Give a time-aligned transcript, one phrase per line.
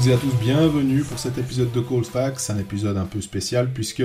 [0.00, 3.70] Toutes et à tous, bienvenue pour cet épisode de Facts, un épisode un peu spécial
[3.70, 4.02] puisque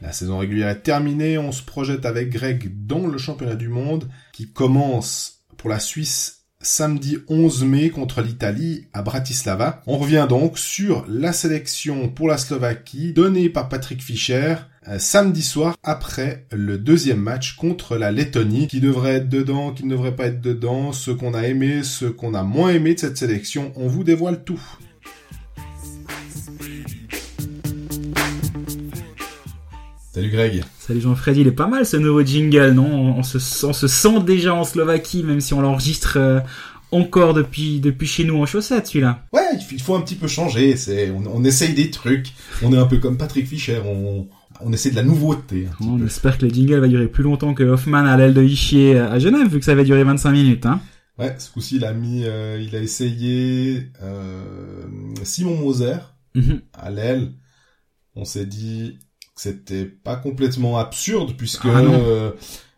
[0.00, 4.08] la saison régulière est terminée, on se projette avec Greg dans le championnat du monde
[4.32, 9.82] qui commence pour la Suisse samedi 11 mai contre l'Italie à Bratislava.
[9.86, 14.54] On revient donc sur la sélection pour la Slovaquie donnée par Patrick Fischer
[14.88, 19.84] euh, samedi soir après le deuxième match contre la Lettonie qui devrait être dedans, qui
[19.84, 23.00] ne devrait pas être dedans, ce qu'on a aimé, ce qu'on a moins aimé de
[23.00, 24.62] cette sélection, on vous dévoile tout.
[30.16, 30.64] Salut Greg.
[30.78, 33.18] Salut Jean-Freddy, il est pas mal ce nouveau jingle, non?
[33.18, 36.40] On, se, se, sent déjà en Slovaquie, même si on l'enregistre euh,
[36.90, 39.26] encore depuis depuis chez nous en chaussettes, celui-là.
[39.34, 40.74] Ouais, il faut un petit peu changer.
[40.78, 42.32] C'est, on, essaye des trucs.
[42.62, 43.82] On est un peu comme Patrick Fischer.
[43.84, 44.26] On,
[44.62, 45.68] on essaie de la nouveauté.
[45.82, 48.98] On espère que le jingle va durer plus longtemps que Hoffman à l'aile de Ischier
[48.98, 50.64] à Genève, vu que ça va durer 25 minutes.
[50.64, 50.80] Hein.
[51.18, 54.86] Ouais, ce coup-ci, il a mis, euh, il a essayé euh,
[55.24, 55.98] Simon Moser
[56.34, 56.62] mhm.
[56.72, 57.32] à l'aile.
[58.14, 58.98] On s'est dit,
[59.36, 62.32] c'était pas complètement absurde puisque ah euh,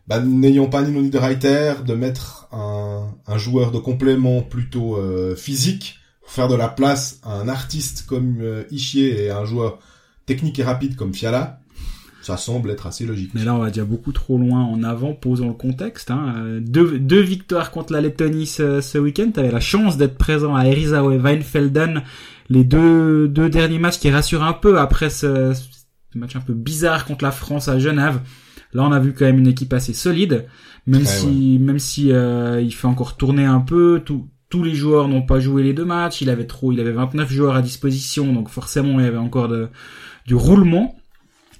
[0.07, 5.99] bah, n'ayant pas Nino Niederreiter de mettre un, un, joueur de complément plutôt euh, physique
[6.21, 9.79] pour faire de la place à un artiste comme euh, Ishier et un joueur
[10.25, 11.61] technique et rapide comme Fiala
[12.21, 13.31] ça semble être assez logique.
[13.33, 16.11] Mais là, on va déjà beaucoup trop loin en avant, posons le contexte.
[16.11, 16.59] Hein.
[16.59, 19.31] Deux, deux victoires contre la Lettonie ce, ce week-end.
[19.33, 22.03] Tu avais la chance d'être présent à Erisau et Weinfelden.
[22.49, 25.53] Les deux, deux derniers matchs qui rassurent un peu après ce,
[26.15, 28.19] match un peu bizarre contre la France à Genève.
[28.73, 30.45] Là, on a vu quand même une équipe assez solide,
[30.85, 34.03] même si, même si euh, il fait encore tourner un peu.
[34.05, 36.21] tous les joueurs n'ont pas joué les deux matchs.
[36.21, 39.47] Il avait trop, il avait 29 joueurs à disposition, donc forcément il y avait encore
[39.47, 39.69] de,
[40.27, 40.95] du roulement.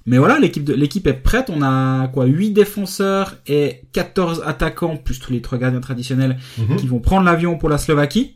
[0.06, 1.50] Mais voilà, l'équipe de l'équipe est prête.
[1.50, 6.78] On a quoi 8 défenseurs et 14 attaquants plus tous les trois gardiens traditionnels mhm.
[6.78, 8.36] qui vont prendre l'avion pour la Slovaquie.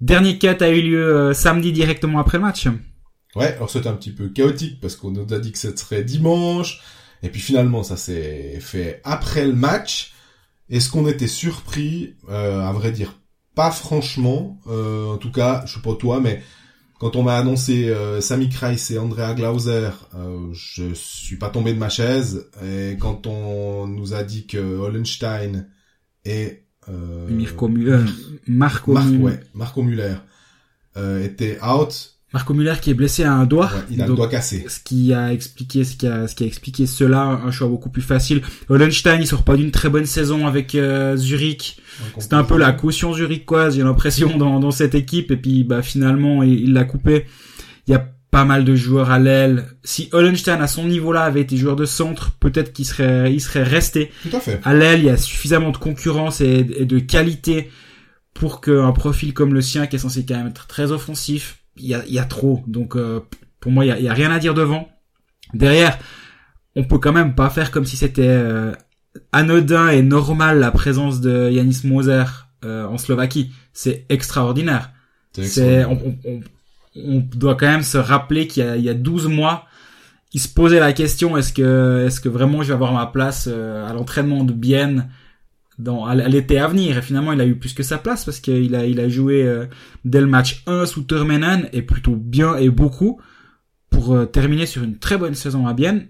[0.00, 2.68] Dernier cut a eu lieu euh, samedi directement après le match.
[3.36, 6.04] Ouais, alors c'était un petit peu chaotique parce qu'on nous a dit que ce serait
[6.04, 6.80] dimanche,
[7.22, 10.12] et puis finalement ça s'est fait après le match.
[10.70, 12.14] Est-ce qu'on était surpris?
[12.30, 13.18] Euh, À vrai dire,
[13.54, 14.58] pas franchement.
[14.66, 16.42] Euh, en tout cas, je sais pas toi, mais
[16.98, 21.74] quand on m'a annoncé euh, Sami Kreis et Andrea Glauser, euh, je suis pas tombé
[21.74, 22.48] de ma chaise.
[22.64, 25.68] Et quand on nous a dit que Hollenstein
[26.24, 26.62] et
[27.28, 28.04] Mirko Müller,
[28.46, 30.16] Marco, ouais, Marco Müller
[31.22, 33.70] était out, Marco Muller qui est blessé à un doigt.
[33.92, 34.66] il a le doigt cassé.
[34.68, 37.90] Ce qui a expliqué, ce qui a, ce qui a expliqué cela, un choix beaucoup
[37.90, 38.42] plus facile.
[38.68, 41.78] Hollenstein, il sort pas d'une très bonne saison avec euh, Zurich.
[42.18, 45.30] C'était un peu la caution zurichoise, j'ai l'impression, dans, dans cette équipe.
[45.30, 47.26] Et puis, bah, finalement, il l'a coupé.
[47.86, 49.66] Il y a pas mal de joueurs à l'aile.
[49.84, 53.62] Si Hollenstein à son niveau-là avait été joueur de centre, peut-être qu'il serait, il serait
[53.62, 54.10] resté.
[54.28, 54.60] Tout à fait.
[54.64, 57.70] À l'aile, il y a suffisamment de concurrence et, et de qualité
[58.34, 61.86] pour qu'un profil comme le sien, qui est censé quand même être très offensif, il
[61.86, 62.62] y a, y a, trop.
[62.66, 63.20] Donc euh,
[63.60, 64.88] pour moi, il y a, y a, rien à dire devant.
[65.52, 65.98] Derrière,
[66.76, 68.72] on peut quand même pas faire comme si c'était euh,
[69.32, 72.24] anodin et normal la présence de Yanis Moser
[72.64, 73.52] euh, en Slovaquie.
[73.72, 74.90] C'est extraordinaire.
[75.32, 76.40] C'est on, on,
[76.94, 79.66] on, doit quand même se rappeler qu'il y y a 12 mois,
[80.32, 83.48] il se posait la question est-ce que est-ce que vraiment je vais avoir ma place
[83.48, 85.08] à l'entraînement de Bienne
[85.78, 86.98] dans l'été à venir.
[86.98, 89.42] Et finalement il a eu plus que sa place parce qu'il a il a joué
[89.42, 89.66] euh,
[90.04, 93.20] dès le match 1 sous Termenen et plutôt bien et beaucoup
[93.90, 96.08] pour euh, terminer sur une très bonne saison à Bienne.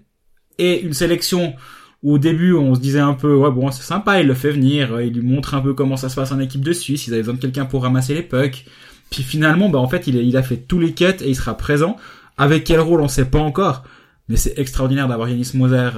[0.57, 1.55] Et une sélection
[2.01, 4.51] où au début on se disait un peu ouais bon c'est sympa il le fait
[4.51, 7.07] venir euh, il lui montre un peu comment ça se passe en équipe de Suisse
[7.07, 8.65] ils avaient besoin de quelqu'un pour ramasser les pucks.
[9.09, 11.57] Puis finalement bah en fait il, il a fait tous les quêtes et il sera
[11.57, 11.97] présent.
[12.37, 13.83] Avec quel rôle on sait pas encore
[14.27, 15.91] mais c'est extraordinaire d'avoir Yanis Moser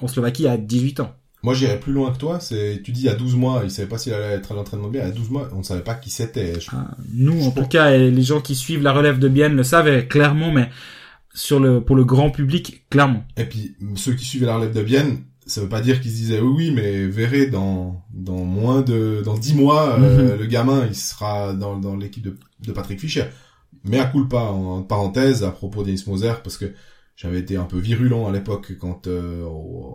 [0.00, 2.40] en Slovaquie à 18 ans moi, j'irais plus loin que toi.
[2.40, 4.54] C'est, tu dis, il y a 12 mois, il savait pas s'il allait être à
[4.54, 5.02] l'entraînement bien.
[5.02, 6.54] Il y a 12 mois, on ne savait pas qui c'était.
[6.72, 9.62] Ah, nous, en tout cas, et les gens qui suivent la relève de Bienne le
[9.62, 10.70] savaient clairement, mais
[11.34, 13.26] sur le, pour le grand public, clairement.
[13.36, 16.16] Et puis, ceux qui suivaient la relève de Bienne, ça veut pas dire qu'ils se
[16.16, 20.40] disaient, oui, oui, mais verrez, dans, dans moins de, dans 10 mois, euh, mhm.
[20.40, 23.24] le gamin, il sera dans, dans l'équipe de, de Patrick Fischer.
[23.84, 26.72] Mais à coup pas, en parenthèse, à propos d'Enis Moser, parce que
[27.16, 29.46] j'avais été un peu virulent à l'époque quand euh,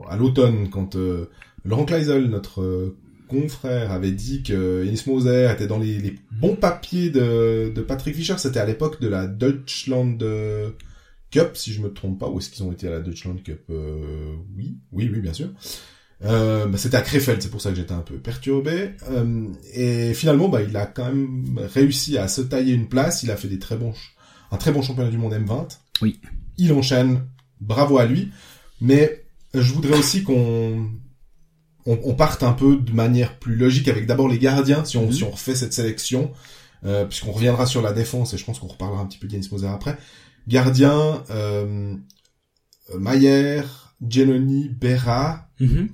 [0.10, 1.30] à l'automne quand euh,
[1.66, 7.10] Laurent Kleisel, notre euh, confrère, avait dit que Enis Moser était dans les, bons papiers
[7.10, 8.38] de, de Patrick Fischer.
[8.38, 10.18] C'était à l'époque de la Deutschland
[11.30, 12.28] Cup, si je me trompe pas.
[12.30, 15.50] Où est-ce qu'ils ont été à la Deutschland Cup Oui, oui, oui, bien sûr.
[16.24, 18.94] Euh, bah, c'était à Krefeld, c'est pour ça que j'étais un peu perturbé.
[19.76, 23.22] et finalement, bah, il a quand même réussi à se tailler une place.
[23.22, 23.94] Il a fait des très bons,
[24.52, 25.78] un très bon championnat du monde M20.
[26.02, 26.20] Oui
[26.66, 27.26] il enchaîne,
[27.60, 28.32] bravo à lui.
[28.82, 30.90] Mais je voudrais aussi qu'on
[31.86, 35.12] on, parte un peu de manière plus logique avec d'abord les gardiens, si on, mhm.
[35.12, 36.32] si on refait cette sélection.
[36.86, 39.34] euh, puisqu'on reviendra sur la défense et je pense qu'on reparlera un petit peu de
[39.34, 39.98] Yanis Moser après.
[40.48, 41.96] Gardien, euh,
[42.98, 43.64] Mayer,
[44.08, 45.50] Genoni, Berra.
[45.60, 45.90] Mhm.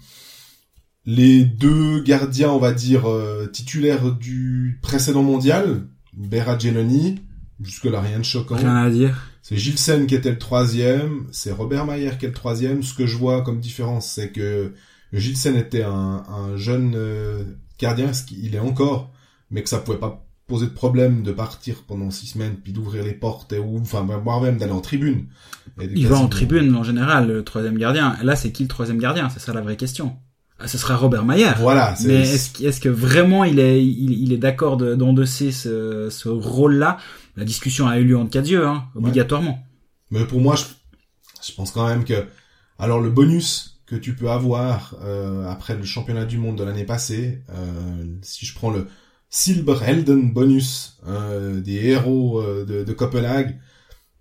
[1.08, 7.22] Les deux gardiens, on va dire, euh, titulaires du précédent mondial, Berra, Genoni.
[7.62, 8.56] Jusque-là, rien de choquant.
[8.56, 9.32] Rien à dire.
[9.48, 12.82] C'est Gilsen qui était le troisième, c'est Robert Mayer qui est le troisième.
[12.82, 14.74] Ce que je vois comme différence, c'est que
[15.14, 17.44] Gilsen était un, un jeune euh,
[17.78, 19.12] gardien, ce qu'il est encore,
[19.52, 23.04] mais que ça pouvait pas poser de problème de partir pendant six semaines, puis d'ouvrir
[23.04, 25.28] les portes, et, ou enfin voire même d'aller en tribune.
[25.80, 28.18] Et Il va en tribune en général, le troisième gardien.
[28.24, 29.30] Là, c'est qui le troisième gardien?
[29.30, 30.18] C'est ça la vraie question.
[30.58, 31.52] Ah, ce sera Robert Mayer.
[31.60, 34.96] Voilà, c'est Mais est-ce qu- est-ce que vraiment il est il, il est d'accord de-
[34.96, 36.98] d'endosser ce, ce rôle-là?
[37.36, 39.60] La discussion a eu lieu entre quatre yeux, hein, obligatoirement.
[40.12, 40.66] Mais pour moi, je,
[41.46, 42.26] je pense quand même que
[42.80, 46.86] alors le bonus que tu peux avoir euh, après le championnat du monde de l'année
[46.86, 48.88] passée, euh, si je prends le
[49.30, 53.60] Silber Helden bonus euh, des héros euh, de, de Copenhague,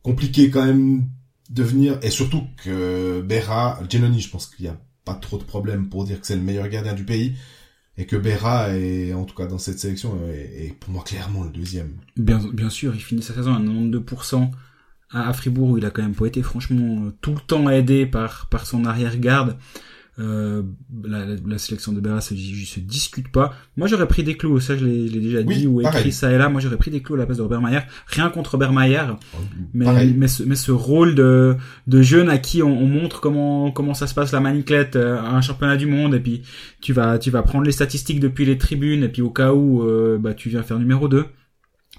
[0.02, 1.08] compliqué quand même
[1.50, 5.44] de venir et surtout que Berra, Genoni, je pense qu'il y a pas trop de
[5.44, 7.36] problème pour dire que c'est le meilleur gardien du pays
[7.96, 11.50] et que Berra est en tout cas dans cette sélection est, pour moi clairement le
[11.50, 11.92] deuxième.
[12.16, 14.50] Bien, sûr, il finit sa saison à 92%
[15.10, 17.68] à, à Fribourg où il a quand même pas été franchement euh, tout le temps
[17.70, 19.56] aidé par par son arrière-garde.
[20.20, 20.62] Euh,
[21.04, 23.52] la, la, la sélection de Berra, ça se discute pas.
[23.76, 26.38] Moi, j'aurais pris des clous, ça je l'ai déjà Oui, dit ou écrit ça et
[26.38, 26.48] là.
[26.48, 27.80] Moi, j'aurais pris des clous à la place de Robert Mayer.
[28.06, 29.02] Rien contre Robert Mayer,
[29.72, 30.14] mais Pareil.
[30.16, 31.56] mais ce, mais ce rôle de
[31.88, 35.18] de jeune à qui on, on montre comment comment ça se passe la maniclette euh,
[35.18, 36.42] à un championnat du monde et puis
[36.80, 39.82] tu vas tu vas prendre les statistiques depuis les tribunes et puis au cas où
[39.82, 41.24] euh, bah tu viens faire numéro 2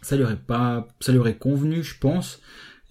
[0.02, 2.40] ça lui aurait pas ça lui aurait convenu je pense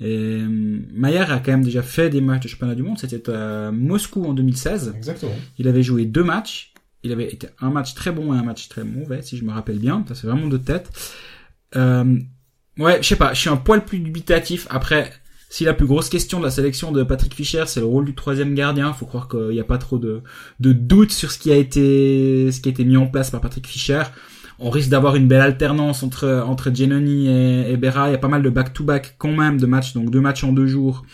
[0.00, 0.48] et euh,
[0.92, 4.24] Mayer a quand même déjà fait des matchs de championnat du monde c'était à Moscou
[4.24, 5.32] en 2016 Exactement.
[5.58, 6.72] il avait joué deux matchs.
[7.04, 9.52] Il avait été un match très bon et un match très mauvais, si je me
[9.52, 10.02] rappelle bien.
[10.08, 10.90] Ça, c'est vraiment de tête.
[11.76, 12.18] Euh,
[12.78, 13.34] ouais, je sais pas.
[13.34, 14.66] Je suis un poil plus dubitatif.
[14.70, 15.12] Après,
[15.50, 18.14] si la plus grosse question de la sélection de Patrick Fischer, c'est le rôle du
[18.14, 20.22] troisième gardien, faut croire qu'il n'y a pas trop de,
[20.60, 23.42] de doute sur ce qui a été, ce qui a été mis en place par
[23.42, 24.04] Patrick Fischer.
[24.58, 28.08] On risque d'avoir une belle alternance entre entre Genoni et, et Berra.
[28.08, 30.52] Il y a pas mal de back-to-back quand même de matchs, donc deux matchs en
[30.52, 31.04] deux jours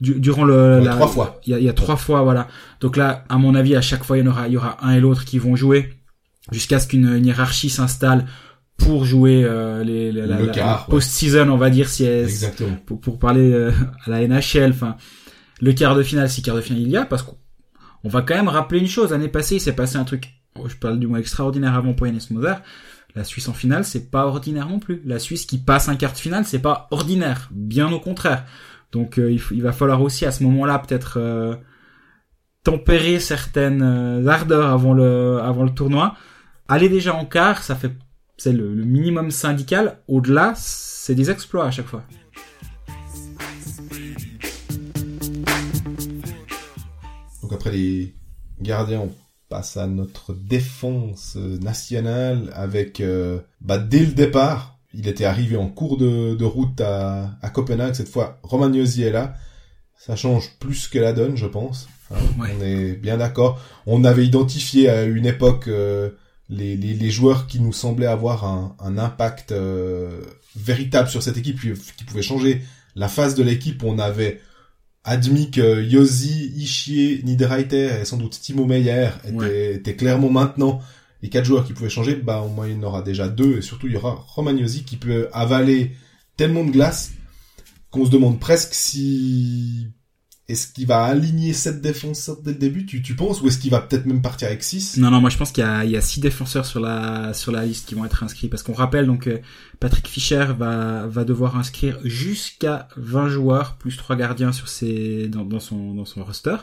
[0.00, 1.40] du- durant le Ouais, la- trois fois.
[1.46, 2.48] Il y a, il y a trois fois, voilà.
[2.80, 4.84] Donc là, à mon avis, à chaque fois, il y en aura, il y aura
[4.86, 5.94] un et l'autre qui vont jouer
[6.50, 8.26] jusqu'à ce qu'une une hiérarchie s'installe
[8.76, 10.78] pour jouer euh, les, les- la, Le la- ouais.
[10.90, 12.76] post-season, on va dire, si elle- Exactement.
[12.84, 13.70] pour, pour parler euh,
[14.04, 14.96] à la NHL, enfin,
[15.60, 17.36] le quart de finale, si quart de finale il y a, parce qu'on
[18.04, 19.12] on va quand même rappeler une chose.
[19.12, 20.30] L'année passée, il s'est passé un truc,
[20.66, 22.54] je parle du mot extraordinaire avant pour Yannis Moser.
[23.14, 25.02] La Suisse en finale, c'est pas ordinaire non plus.
[25.04, 27.48] La Suisse qui passe un quart de finale, c'est pas ordinaire.
[27.52, 28.44] Bien au contraire.
[28.90, 31.56] Donc, euh, il, va falloir aussi à ce moment-là peut-être euh,
[32.64, 36.14] tempérer certaines euh, ardeurs avant le avant le tournoi.
[36.68, 37.92] Aller déjà en quart, ça fait
[38.38, 39.98] c'est le, le minimum syndical.
[40.08, 42.04] Au-delà, c'est des exploits à chaque fois.
[47.42, 48.14] Donc après les
[48.60, 49.10] gardiens, on
[49.52, 55.68] passe à notre défense nationale avec, euh, bah, dès le départ, il était arrivé en
[55.68, 57.92] cours de, de route à, à Copenhague.
[57.94, 59.34] Cette fois, Romagnosi est là.
[59.98, 61.86] Ça change plus que la donne, je pense.
[62.10, 62.48] Hein, Ouais.
[62.58, 63.60] On est bien d'accord.
[63.84, 66.08] On avait identifié à une époque euh,
[66.48, 70.22] les, les, les joueurs qui nous semblaient avoir un, un impact euh,
[70.56, 72.62] véritable sur cette équipe, qui qui pouvait changer
[72.96, 73.82] la phase de l'équipe.
[73.84, 74.40] On avait
[75.04, 79.74] admis que Yosi, Ishier, Niederreiter et sans doute Timo Meyer étaient, Ouais.
[79.74, 80.80] étaient clairement maintenant
[81.22, 82.14] les quatre joueurs qui pouvaient changer.
[82.16, 84.84] Bah, au moins, il y en aura déjà deux et surtout, il y aura Romagnosi
[84.84, 85.92] qui peut avaler
[86.36, 87.12] tellement de glace
[87.90, 89.88] qu'on se demande presque si
[90.48, 93.80] est-ce qu'il va aligner sept défenseurs dès le début, tu, penses, ou est-ce qu'il va
[93.80, 94.96] peut-être même partir avec six?
[94.96, 97.32] Non, non, moi je pense qu'il y a, il y a six défenseurs sur la
[97.32, 98.48] sur la liste qui vont être inscrits.
[98.48, 99.38] Parce qu'on rappelle donc euh,
[99.78, 105.60] Patrick Fischer va va devoir inscrire jusqu'à 20 joueurs plus trois gardiens sur ses dans,
[105.60, 106.56] son dans son roster,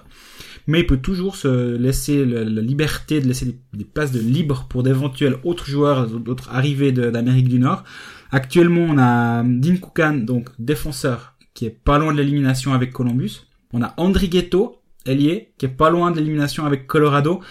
[0.67, 4.67] mais il peut toujours se laisser la liberté de laisser des, des places de libre
[4.69, 7.86] pour d'éventuels autres joueurs d'autres arrivées d'Amérique du Nord.
[8.31, 13.49] Actuellement, on a Dean Koukan, donc défenseur, qui est pas loin de l'élimination avec Columbus.
[13.73, 17.41] On a Andri Ghetto, ailier, qui est pas loin de l'élimination avec Colorado.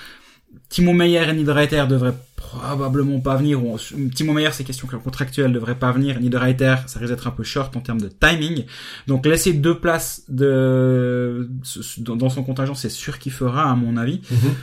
[0.69, 3.61] Timo Meyer et Niederreiter devraient probablement pas venir.
[4.15, 6.21] Timo Meyer, c'est question contractuelle, devrait pas venir.
[6.21, 8.65] Niederreiter, ça risque d'être un peu short en termes de timing.
[9.07, 11.49] Donc laisser deux places dans
[12.31, 14.21] son contingent, c'est sûr qu'il fera, à mon avis.
[14.31, 14.55] Mhm.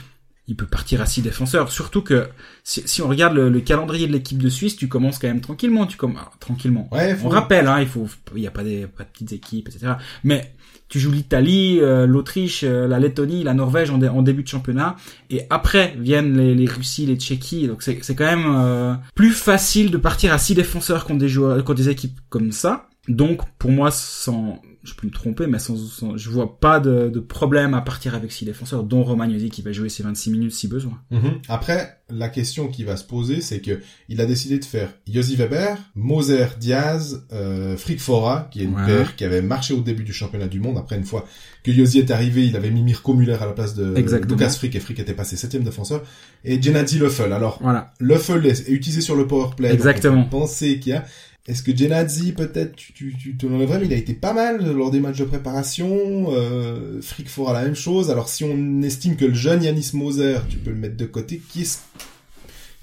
[0.48, 1.72] Il peut partir à six défenseurs.
[1.72, 2.28] Surtout que
[2.62, 5.40] si, si on regarde le, le calendrier de l'équipe de Suisse, tu commences quand même
[5.40, 5.86] tranquillement.
[5.86, 6.88] Tu commences tranquillement.
[6.92, 9.68] Ouais, On rappelle, hein, il faut, il y a pas des pas de petites équipes,
[9.68, 9.94] etc.
[10.22, 10.52] Mais
[10.88, 14.48] tu joues l'Italie, euh, l'Autriche, euh, la Lettonie, la Norvège en, dé- en début de
[14.48, 14.94] championnat,
[15.30, 17.66] et après viennent les, les Russies, les Tchéquies.
[17.66, 21.28] Donc c'est c'est quand même euh, plus facile de partir à six défenseurs contre des
[21.28, 22.88] joueurs, contre des équipes comme ça.
[23.08, 27.08] Donc pour moi, sans je peux me tromper, mais sans, sans- je vois pas de,
[27.10, 30.52] de problème à partir avec six défenseurs, dont Romagnosi qui va jouer ses 26 minutes
[30.52, 30.98] si besoin.
[31.10, 31.40] Mhm.
[31.48, 35.34] Après, la question qui va se poser, c'est que il a décidé de faire Josi
[35.36, 38.86] Weber, Moser Diaz, euh, Frick Fora, qui est une Ouais.
[38.86, 40.78] paire qui avait marché au début du championnat du monde.
[40.78, 41.26] Après, une fois
[41.64, 44.34] que Josi est arrivé, il avait mis Mirko Müller à la place de Exactement.
[44.34, 46.02] Lucas Frick, et Frick était passé septième défenseur.
[46.44, 47.32] Et Gennady Löffel.
[47.32, 47.92] Alors, Voilà.
[48.00, 49.68] Löffel est utilisé sur le powerplay.
[49.70, 50.20] donc Exactement.
[50.20, 51.04] on peut penser qu'il y a...
[51.48, 54.64] Est-ce que Gennady, peut-être, tu, tu, tu te l'enlèverais, mais il a été pas mal
[54.74, 56.26] lors des matchs de préparation.
[56.30, 58.10] Euh, Frick Fora la même chose.
[58.10, 61.40] Alors, si on estime que le jeune Yanis Moser, tu peux le mettre de côté,
[61.50, 61.78] qui est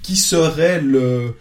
[0.01, 1.34] qui serait le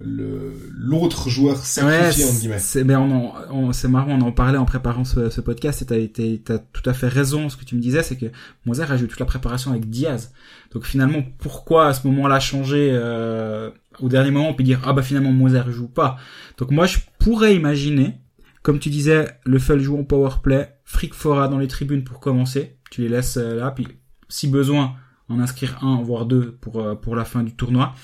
[0.00, 2.58] le l'autre joueur sacrifié Ouais, entre guillemets?
[2.60, 5.82] c'est ben on, en- on- c'est marrant, on en parlait en préparant ce, ce podcast
[5.82, 7.48] et t'as t'as tout à fait raison.
[7.48, 8.26] Ce que tu me disais, c'est que
[8.64, 10.32] Moser a joué toute la préparation avec Diaz.
[10.72, 15.02] Donc finalement, pourquoi à ce moment-là changer euh, au dernier moment puis dire ah bah
[15.02, 16.16] finalement Moser joue pas.
[16.56, 18.14] Donc moi je pourrais imaginer,
[18.62, 22.20] comme tu disais, le Fell joue en power play, Frick Fora dans les tribunes pour
[22.20, 22.78] commencer.
[22.90, 23.86] Tu les laisses euh, là, puis
[24.28, 24.96] si besoin
[25.28, 27.94] en inscrire un voire deux pour euh, pour la fin du tournoi.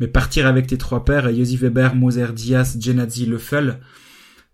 [0.00, 3.80] Mais partir avec tes trois paires, Yossi Weber, Moser, Diaz, Genadzi, Leffel,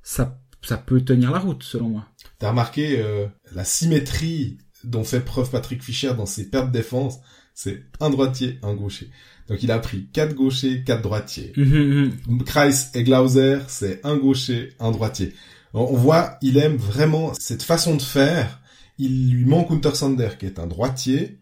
[0.03, 2.07] ça, ça peut tenir la route, selon moi.
[2.39, 7.19] T'as remarqué euh, la symétrie dont fait preuve Patrick Fischer dans ses pertes de défense,
[7.55, 9.11] c'est un droitier, un gaucher.
[9.51, 11.53] Donc il a pris quatre gauchers, quatre droitiers.
[11.57, 12.45] Mhm, mhm.
[12.45, 15.35] Kreis et Glauser, c'est un gaucher, un droitier.
[15.75, 18.61] On voit, il aime vraiment cette façon de faire.
[18.99, 21.41] Il lui manque Untersander, qui est un droitier.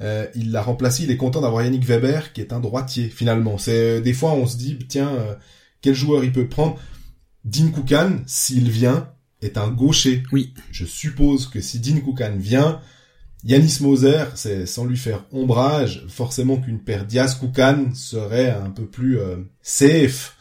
[0.00, 3.58] Euh, il l'a remplacé, il est content d'avoir Yannick Weber, qui est un droitier, finalement.
[3.58, 5.34] C'est Des fois, on se dit, tiens, euh,
[5.80, 6.78] quel joueur il peut prendre
[7.44, 9.10] Dean Koukan, s'il vient,
[9.42, 10.22] est un gaucher.
[10.30, 10.54] Oui.
[10.70, 12.80] Je suppose que si Dean Koukan vient,
[13.44, 18.84] Yanis Moser, c'est sans lui faire ombrage, forcément qu'une paire Diaz Koukan serait un peu
[18.84, 20.36] plus euh, safe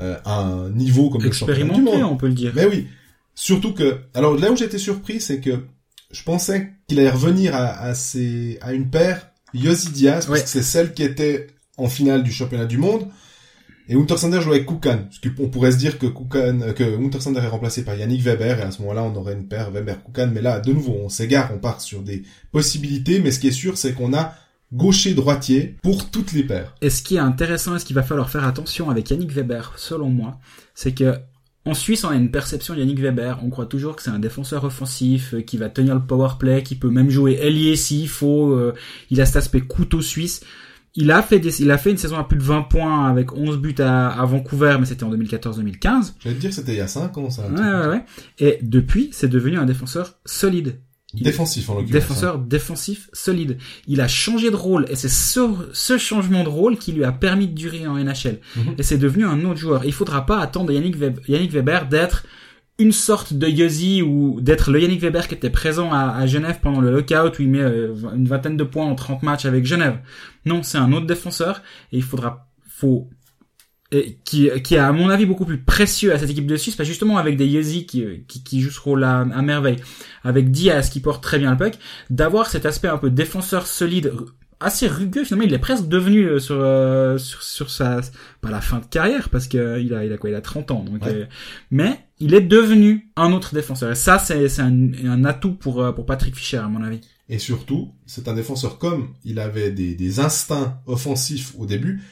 [0.00, 2.02] euh, à un niveau comme le championnat du monde.
[2.02, 2.52] on peut le dire.
[2.54, 2.88] Mais oui,
[3.34, 5.64] surtout que alors là où j'étais surpris, c'est que
[6.10, 10.42] je pensais qu'il allait revenir à, à, ses, à une paire Yossi Diaz, parce Ouais.
[10.42, 11.46] que c'est celle qui était
[11.76, 13.06] en finale du championnat du monde.
[13.88, 15.08] Et Untersander jouait avec Koukan.
[15.08, 18.58] Parce qu'on pourrait se dire que Koukan, euh, que Untersander est remplacé par Yannick Weber,
[18.58, 20.30] et à ce moment-là, on aurait une paire Weber-Koukan.
[20.32, 22.22] Mais là, de nouveau, on s'égare, on part sur des
[22.52, 24.34] possibilités, mais ce qui est sûr, c'est qu'on a
[24.72, 26.74] gaucher-droitier pour toutes les paires.
[26.80, 29.74] Et ce qui est intéressant et ce qu'il va falloir faire attention avec Yannick Weber,
[29.76, 30.38] selon moi,
[30.74, 31.16] c'est que
[31.64, 33.38] en Suisse, on a une perception de Yannick Weber.
[33.44, 36.64] On croit toujours que c'est un défenseur offensif euh, qui va tenir le power play,
[36.64, 38.50] qui peut même jouer ailier s'il faut.
[38.52, 38.74] euh,
[39.10, 40.40] il a cet aspect couteau suisse.
[40.94, 43.32] Il a fait des, il a fait une saison à plus de 20 points avec
[43.32, 46.12] 11 buts à, à Vancouver, mais c'était en 2014-2015.
[46.22, 47.46] J'allais te dire, c'était il y a 5 ans, ça.
[47.48, 48.04] Ouais, ouais, ouais.
[48.38, 50.80] Et depuis, c'est devenu un défenseur solide.
[51.14, 51.92] Il- Défensif, en l'occurrence.
[51.92, 53.58] défenseur défensif solide.
[53.86, 55.40] Il a changé de rôle et c'est ce,
[55.74, 58.38] ce changement de rôle qui lui a permis de durer en NHL.
[58.56, 58.74] Mhm.
[58.78, 59.84] Et c'est devenu un autre joueur.
[59.84, 62.24] Il faudra pas attendre Yannick Weber d'être
[62.82, 66.58] une sorte de Yossi ou d'être le Yannick Weber qui était présent à, à Genève
[66.62, 69.64] pendant le lockout où il met euh, une vingtaine de points en 30 matchs avec
[69.64, 69.98] Genève.
[70.44, 71.62] Non, c'est un autre défenseur
[71.92, 73.08] et il faudra, faut,
[73.90, 76.76] et qui, qui est à mon avis beaucoup plus précieux à cette équipe de Suisse,
[76.76, 79.76] parce justement avec des Yossi qui, qui, qui jouent ce rôle à, à merveille,
[80.24, 81.74] avec Diaz qui porte très bien le puck,
[82.10, 84.12] d'avoir cet aspect un peu défenseur solide,
[84.60, 88.00] assez rugueux finalement, il est presque devenu euh, sur, euh, sur, sur sa,
[88.40, 90.40] pas la fin de carrière, parce que euh, il a, il a quoi, il a
[90.40, 91.12] 30 ans, donc, Ouais.
[91.12, 91.24] euh,
[91.70, 95.92] mais il est devenu un autre défenseur, et ça c'est, un, un atout pour, euh,
[95.92, 97.00] pour Patrick Fischer à mon avis.
[97.28, 102.02] Et surtout, c'est un défenseur comme il avait des, des instincts offensifs au début.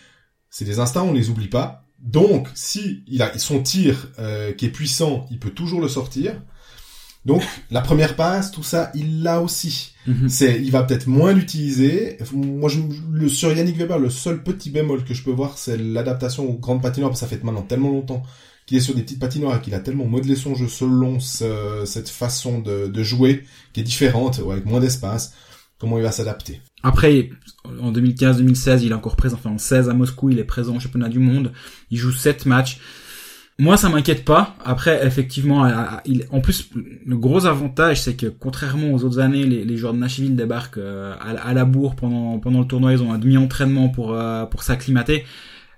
[0.49, 1.85] C'est des instincts, on les oublie pas.
[2.01, 6.41] Donc, si il a son tir euh, qui est puissant, il peut toujours le sortir.
[7.27, 9.93] Donc, la première passe, tout ça, il l'a aussi.
[10.07, 10.29] Mhm.
[10.29, 12.17] C'est, il va peut-être moins l'utiliser.
[12.33, 12.81] Moi, je,
[13.13, 16.55] le, sur Yannick Weber, le seul petit bémol que je peux voir, c'est l'adaptation aux
[16.55, 17.11] grandes patinoires.
[17.11, 18.23] parce que Ça fait maintenant tellement longtemps
[18.71, 22.09] qu'il est sur des petites patinoires qu'il a tellement modelé son jeu selon ce- cette
[22.09, 25.35] façon de, jouer qui est différente, avec moins d'espace.
[25.81, 27.31] Comment il va s'adapter Après,
[27.83, 29.37] en 2015-2016, il est encore présent.
[29.41, 31.51] Enfin, en 16 à Moscou, il est présent au championnat du monde.
[31.91, 32.79] Il joue 7 matchs.
[33.59, 34.55] Moi, ça m'inquiète pas.
[34.65, 35.69] Après, effectivement,
[36.05, 36.71] il, en plus,
[37.05, 41.17] le gros avantage, c'est que contrairement aux autres années, les, joueurs de Nashville débarquent euh,
[41.21, 42.93] à, la bourre pendant le tournoi.
[42.93, 45.25] Ils ont un demi-entraînement pour euh, pour s'acclimater.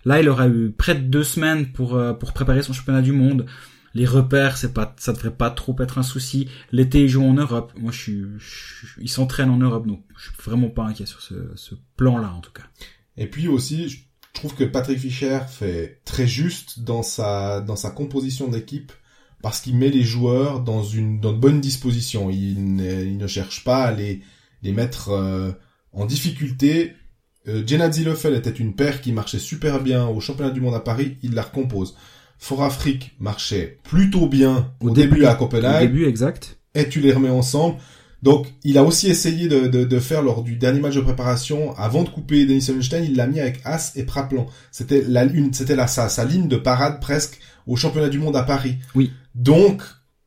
[0.04, 3.12] Là, il aura eu près de deux semaines pour euh, pour préparer son championnat du
[3.12, 3.46] monde.
[3.94, 6.48] Les repères, c'est pas, ça devrait pas trop être un souci.
[6.70, 7.74] L'été, ils jouent en Europe.
[7.78, 8.24] Moi, je suis,
[8.98, 12.40] ils s'entraînent en Europe, donc je suis vraiment pas inquiet sur ce, ce plan-là, en
[12.40, 12.62] tout cas.
[13.18, 13.98] Et puis aussi, je
[14.32, 18.92] trouve que Patrick Fischer fait très juste dans sa, dans sa composition d'équipe
[19.42, 22.30] parce qu'il met les joueurs dans une, dans de bonnes dispositions.
[22.30, 24.22] Il ne, il ne cherche pas à les,
[24.62, 25.52] les mettre euh,
[25.92, 26.94] en difficulté.
[27.48, 30.80] Euh, Genadzi Leffel était une paire qui marchait super bien au championnat du monde à
[30.80, 31.96] Paris, il la recompose.
[32.38, 35.84] Fort Afrique marchait plutôt bien au, début, à Copenhague.
[35.84, 36.58] Au début, exact.
[36.74, 37.76] Et tu les remets ensemble.
[38.22, 41.76] Donc, il a aussi essayé de, de, de, faire lors du dernier match de préparation,
[41.76, 44.46] avant de couper Denis Sonnenstein, il l'a mis avec As et Praplan.
[44.70, 48.36] C'était la lune, c'était la sa, sa ligne de parade presque au championnat du monde
[48.36, 48.76] à Paris.
[48.94, 49.12] Oui.
[49.34, 49.82] Donc,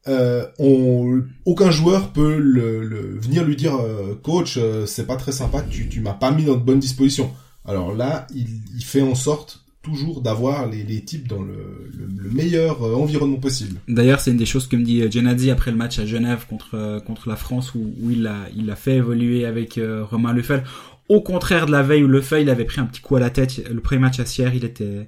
[0.07, 5.15] euh, on, aucun joueur peut le, le venir lui dire, euh, coach, euh, c'est pas
[5.15, 7.31] très sympa, tu, tu m'as pas mis dans de bonnes dispositions.
[7.65, 12.29] Alors là, il, il fait en sorte toujours d'avoir les, les, types dans le, le,
[12.29, 13.79] meilleur euh, environnement possible.
[13.87, 16.99] D'ailleurs, c'est une des choses que me dit Genadi après le match à Genève contre
[17.05, 20.63] contre la France où, où il a il a fait évoluer avec Romain Lefebvre.
[21.07, 23.29] Au contraire de la veille où Lefebvre il avait pris un petit coup à la
[23.29, 25.07] tête, le premier match à Sierre, il était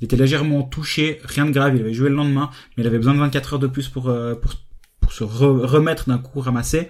[0.00, 2.98] il était légèrement touché, rien de grave, il avait joué le lendemain, mais il avait
[2.98, 4.54] besoin de 24 heures de plus pour, euh, pour,
[5.00, 6.88] pour se remettre d'un coup ramassé.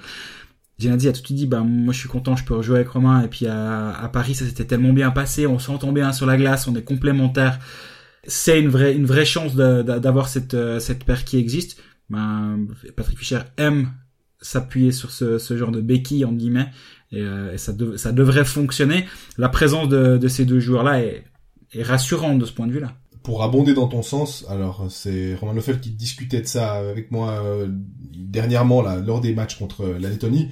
[0.79, 3.23] Gennady a tout dit, bah moi je suis content, je peux rejouer avec Romain.
[3.23, 6.37] Et puis à, à Paris, ça s'était tellement bien passé, on s'entend bien sur la
[6.37, 7.59] glace, on est complémentaires.
[8.25, 11.83] C'est une vraie une vraie chance d'avoir cette euh, cette paire qui existe.
[12.11, 13.91] Ben, Patrick Fischer aime
[14.41, 16.71] s'appuyer sur ce, ce genre de béquille en guillemets
[17.11, 19.07] et, euh, ça, ça devrait fonctionner.
[19.37, 21.25] La présence de, de ces deux joueurs là est
[21.73, 22.95] est rassurant de ce point de vue-là.
[23.23, 27.43] Pour abonder dans ton sens, alors c'est Romain Lefebvre qui discutait de ça avec moi
[27.45, 27.69] euh,
[28.15, 30.49] dernièrement là lors des matchs contre la Lettonie,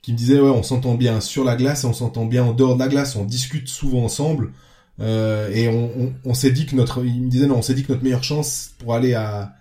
[0.00, 2.52] qui me disait ouais on s'entend bien sur la glace et on s'entend bien en
[2.52, 4.52] dehors de la glace, on discute souvent ensemble
[5.00, 7.74] euh, et on, on, on s'est dit que notre, il me disait non on s'est
[7.74, 9.54] dit que notre meilleure chance pour aller à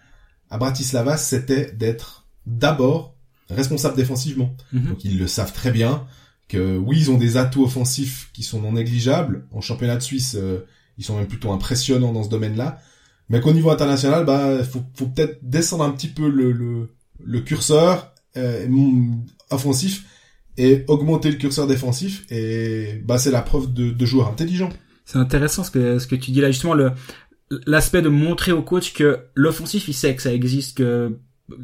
[0.49, 3.15] à Bratislava c'était d'être d'abord
[3.49, 4.55] responsable défensivement.
[4.73, 4.87] Mm-hmm.
[4.87, 6.05] Donc ils le savent très bien
[6.47, 10.35] que oui ils ont des atouts offensifs qui sont non négligeables en championnat de Suisse.
[10.39, 10.65] Euh,
[10.97, 12.79] ils sont même plutôt impressionnants dans ce domaine-là.
[13.29, 16.89] Mais qu'au niveau international, bah, faut, faut peut-être descendre un petit peu le, le,
[17.23, 18.67] le curseur euh,
[19.49, 20.05] offensif
[20.57, 22.25] et augmenter le curseur défensif.
[22.29, 24.69] Et bah, c'est la preuve de, de joueurs intelligents.
[25.05, 26.91] C'est intéressant ce que, ce que tu dis là, justement, le,
[27.65, 31.17] l'aspect de montrer au coach que l'offensif, il sait que ça existe, que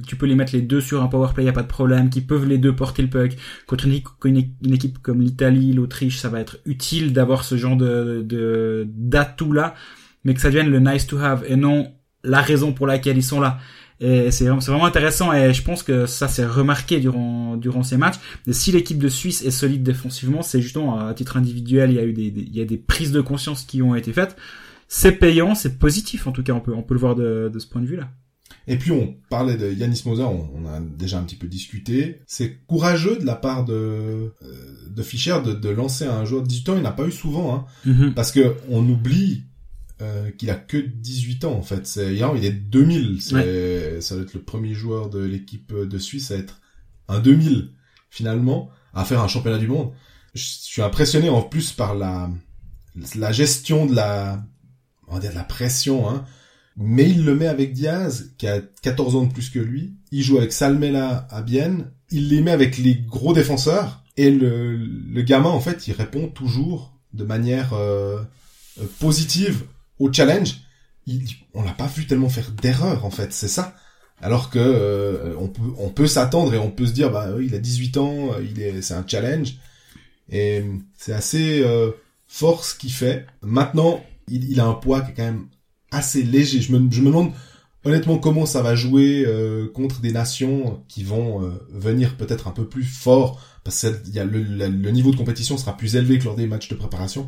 [0.08, 2.10] tu peux les mettre les deux sur un power play, y a pas de problème,
[2.10, 3.36] qui peuvent les deux porter le puck.
[3.68, 8.88] Contre une, une équipe comme l'Italie, l'Autriche, ça va être utile d'avoir ce genre de,
[8.90, 9.76] d'atout là,
[10.24, 11.92] mais que ça devienne le nice to have et non
[12.24, 13.60] la raison pour laquelle ils sont là.
[14.02, 18.16] C'est vraiment, intéressant et je pense que ça s'est remarqué durant durant ces matchs.
[18.50, 22.06] Si l'équipe de Suisse est solide défensivement, c'est justement à titre individuel, il y a
[22.06, 24.38] eu des, il y a des prises de conscience qui ont été faites.
[24.88, 27.60] C'est payant, c'est positif en tout cas, on peut on peut le voir de, de
[27.60, 28.10] ce point de vue là.
[28.70, 32.22] Et puis on parlait de Yanis Moser, on, a déjà un petit peu discuté.
[32.28, 34.32] C'est courageux de la part de euh,
[34.88, 36.76] de Fischer de, de, lancer un joueur de 18 ans.
[36.78, 38.14] Il n'a pas eu souvent, hein, mm-hmm.
[38.14, 39.46] parce que on oublie
[40.04, 41.88] euh, qu'il a que 18 ans en fait.
[41.88, 43.24] C'est il est 2000.
[43.24, 46.62] C'est ça doit être le premier joueur de l'équipe de Suisse à être
[47.08, 47.72] un 2000
[48.12, 49.92] finalement à faire un championnat du monde.
[50.36, 52.30] Je suis impressionné en plus par la
[53.16, 54.44] la gestion de la
[55.08, 56.24] on va dire de la pression hein
[56.82, 59.94] mais il le met avec Diaz, qui a 14 ans de plus que lui.
[60.12, 61.92] Il joue avec Salmela à Bienne.
[62.10, 64.02] Il les met avec les gros défenseurs.
[64.16, 68.22] Et le, le gamin, en fait, il répond toujours de manière euh,
[68.80, 69.64] euh positive
[70.00, 70.62] au challenge.
[71.06, 73.76] Il, on l'a pas vu tellement faire d'erreur, en fait, c'est ça.
[74.22, 77.56] Alors que euh, on peut on peut s'attendre et on peut se dire bah il
[77.56, 79.56] a 18 ans, il est c'est un challenge
[80.30, 80.66] et
[80.98, 81.92] c'est assez euh,
[82.28, 83.26] fort ce qu'il fait.
[83.42, 85.48] Maintenant, il, il a un poids qui est quand même
[85.92, 86.62] assez léger.
[86.62, 87.32] Je me, je me demande
[87.84, 92.52] honnêtement comment ça va jouer euh, contre des nations qui vont euh, venir peut-être un
[92.52, 96.20] peu plus fort parce que y a le, le, niveau de compétition sera plus élevé
[96.20, 97.28] que lors des matchs de préparation.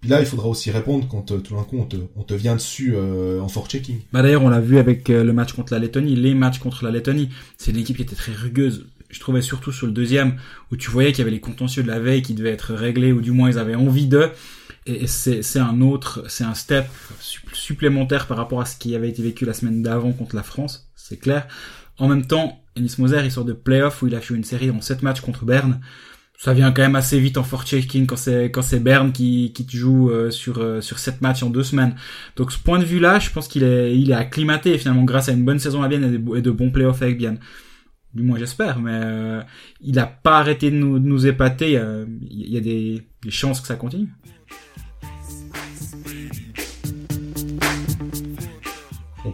[0.00, 2.34] Puis là, il faudra aussi répondre quand euh, tout d'un coup on te, on te
[2.34, 4.00] vient dessus en forechecking.
[4.12, 6.90] Bah d'ailleurs, on l'a vu avec le match contre la Lettonie, les matchs contre la
[6.90, 8.86] Lettonie, c'est une équipe qui était très rugueuse.
[9.08, 10.36] Je trouvais surtout sur le deuxième
[10.72, 13.12] où tu voyais qu'il y avait les contentieux de la veille qui devaient être réglés
[13.12, 14.30] ou du moins ils avaient envie d'eux
[14.86, 16.86] et c'est un autre, c'est un step
[17.52, 20.88] supplémentaire par rapport à ce qui avait été vécu la semaine d'avant contre la France,
[20.94, 21.46] c'est clair.
[21.98, 24.70] En même temps, Ennis Moser, il sort de playoff où il a fait une série
[24.70, 25.80] en 7 matchs contre Berne.
[26.38, 29.66] Ça vient quand même assez vite en forechecking quand c'est quand c'est Berne qui qui
[29.74, 31.94] joue euh, sur euh, sur 7 matchs en 2 semaines.
[32.36, 35.32] Donc ce point de vue-là, je pense qu'il est il est acclimaté finalement grâce à
[35.32, 37.38] une bonne saison à Bienne et de, bons playoffs avec Bienne.
[38.12, 39.42] Du moins j'espère, mais euh,
[39.80, 41.72] il a pas arrêté de nous, de nous épater.
[42.20, 44.08] Il y a, des, des chances que ça continue.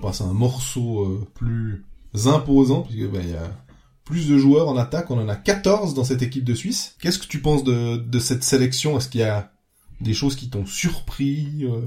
[0.03, 1.85] Passe à un morceau euh, plus
[2.27, 3.51] imposant, puisque ben, y a
[4.05, 6.97] plus de joueurs en attaque, on en a 14 dans cette équipe de Suisse.
[7.01, 8.99] Qu'est-ce que tu penses de, de cette sélection?
[8.99, 9.53] Est-ce qu'il y a
[10.01, 11.81] des choses qui t'ont surpris, euh,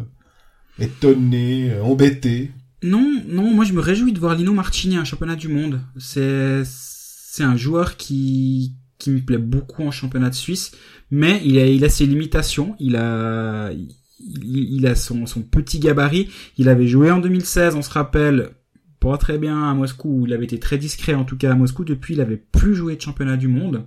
[0.80, 2.51] étonné, euh, embêté?
[2.82, 5.82] Non, non, moi je me réjouis de voir Lino Martini un championnat du monde.
[5.97, 10.71] C'est c'est un joueur qui qui me plaît beaucoup en championnat de Suisse,
[11.12, 13.71] mais il a il a ses limitations, il a
[14.19, 18.49] il, a son son petit gabarit, il avait joué en 2016, on se rappelle
[18.99, 21.84] pas très bien à Moscou, il avait été très discret en tout cas à Moscou,
[21.84, 23.86] depuis il avait plus joué de championnat du monde.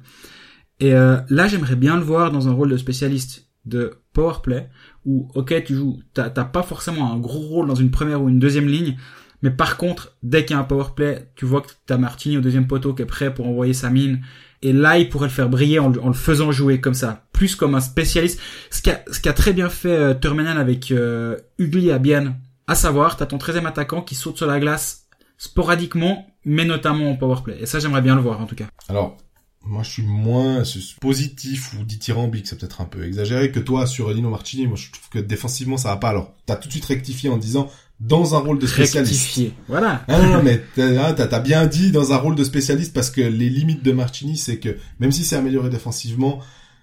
[0.81, 4.69] Et euh, là, j'aimerais bien le voir dans un rôle de spécialiste de powerplay
[5.05, 8.39] où ok tu joues t'as pas forcément un gros rôle dans une première ou une
[8.39, 8.97] deuxième ligne
[9.43, 12.41] mais par contre dès qu'il y a un powerplay tu vois que t'as Martini au
[12.41, 14.23] deuxième poteau qui est prêt pour envoyer sa mine
[14.63, 17.25] et là il pourrait le faire briller en, le faisant jouer comme ça.
[17.33, 18.41] Plus comme un spécialiste.
[18.71, 23.27] Ce qu'a qu'a très bien fait euh, avec euh, Ugly à Bienne à savoir t'as
[23.27, 25.07] ton 13 attaquant qui saute sur la glace
[25.39, 28.67] sporadiquement mais notamment en powerplay et ça j'aimerais bien le voir en tout cas.
[28.89, 29.17] Alors
[29.65, 30.63] moi, je suis moins
[31.01, 34.67] positif ou dithyrambique, c'est peut-être un peu exagéré que toi sur Lino Martini.
[34.67, 36.09] Moi, je trouve que défensivement, ça va pas.
[36.09, 39.13] Alors, t'as tout de suite rectifié en disant dans un rôle de spécialiste.
[39.13, 40.05] Rectifié, voilà.
[40.09, 43.21] Ah, non, non, mais t'as as bien dit dans un rôle de spécialiste parce que
[43.21, 46.41] les limites de Martini, c'est que même si c'est amélioré défensivement,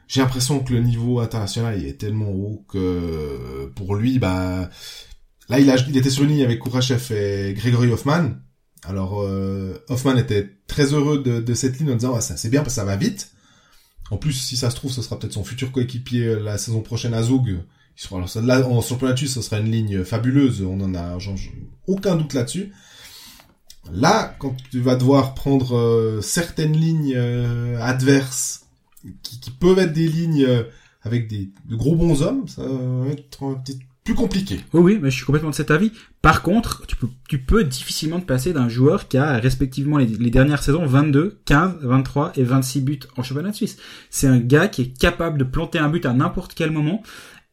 [0.07, 4.69] j'ai l'impression que le niveau international il est tellement haut que pour lui, bah
[5.49, 8.31] là, il, a, il était sur une ligne avec Kourachev et Gregory Hoffman
[8.87, 12.61] alors euh, Hoffman était très heureux de, de cette ligne en disant ah, c'est bien
[12.61, 13.31] parce que ça va vite.
[14.11, 16.81] En plus, si ça se trouve, ce sera peut-être son futur coéquipier euh, la saison
[16.81, 17.59] prochaine à Zug.
[17.97, 18.63] Il sera, alors, là,
[19.15, 20.61] ce sera une ligne fabuleuse.
[20.63, 21.35] On en a genre,
[21.87, 22.71] aucun doute là-dessus.
[23.91, 28.65] Là, quand tu vas devoir prendre euh, certaines lignes euh, adverses
[29.21, 30.47] qui, qui, peuvent être des lignes
[31.03, 34.61] avec des de gros bons hommes, ça va être un petit plus compliqué.
[34.71, 35.91] Oui, oui, mais je suis complètement de cet avis.
[36.21, 40.05] Par contre, tu peux, tu peux difficilement te passer d'un joueur qui a respectivement les,
[40.29, 43.77] dernières saisons 22, 15, 23 et 26 buts en championnat de Suisse.
[44.11, 47.01] C'est un gars qui est capable de planter un but à n'importe quel moment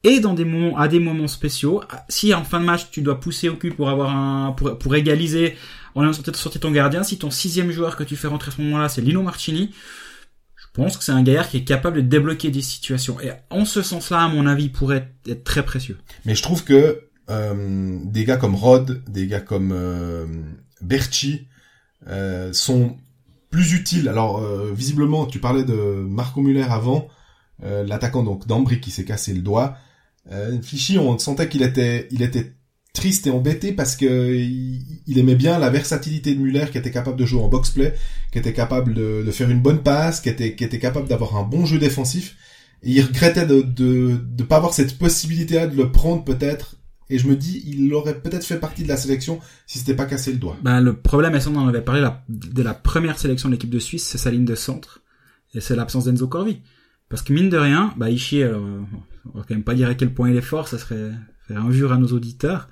[0.04, 1.82] et dans des moments, à des moments spéciaux.
[2.08, 4.94] Si en fin de match tu dois pousser au cul pour avoir un, pour, pour
[4.94, 5.56] égaliser
[5.94, 8.60] en ayant sorti ton gardien, si ton sixième joueur que tu fais rentrer à ce
[8.62, 9.70] moment-là c'est Lino Marchini,
[10.56, 13.20] je pense que c'est un gaillard qui est capable de débloquer des situations.
[13.20, 15.98] Et en ce sens-là, à mon avis, pourrait être très précieux.
[16.24, 20.26] Mais je trouve que euh, des gars comme Rod, des gars comme euh,
[22.08, 22.96] euh, sont
[23.50, 24.08] plus utiles.
[24.08, 27.08] Alors, euh, visiblement, tu parlais de Marco Muller avant,
[27.62, 29.76] euh, l'attaquant donc d'Ambry qui s'est cassé le doigt.
[30.30, 32.54] Euh, Fichy, on sentait qu'il était, il était
[32.92, 37.16] triste et embêté parce que il, aimait bien la versatilité de Muller qui était capable
[37.16, 37.94] de jouer en box-play,
[38.30, 41.42] qui était capable de, faire une bonne passe, qui était, qui était capable d'avoir un
[41.42, 42.36] bon jeu défensif.
[42.82, 46.76] Et il regrettait de, de, de pas avoir cette possibilité-là de le prendre peut-être.
[47.08, 50.06] Et je me dis, il aurait peut-être fait partie de la sélection si c'était pas
[50.06, 50.56] cassé le doigt.
[50.62, 53.70] Ben, le problème, et ça on en avait parlé de la première sélection de l'équipe
[53.70, 55.02] de Suisse, c'est sa ligne de centre.
[55.54, 56.62] Et c'est l'absence d'Enzo Corvi.
[57.12, 58.56] Parce que mine de rien, bah Ishii, euh,
[59.34, 61.10] on va quand même pas dire à quel point il est fort, ça serait
[61.46, 62.68] faire injure à nos auditeurs.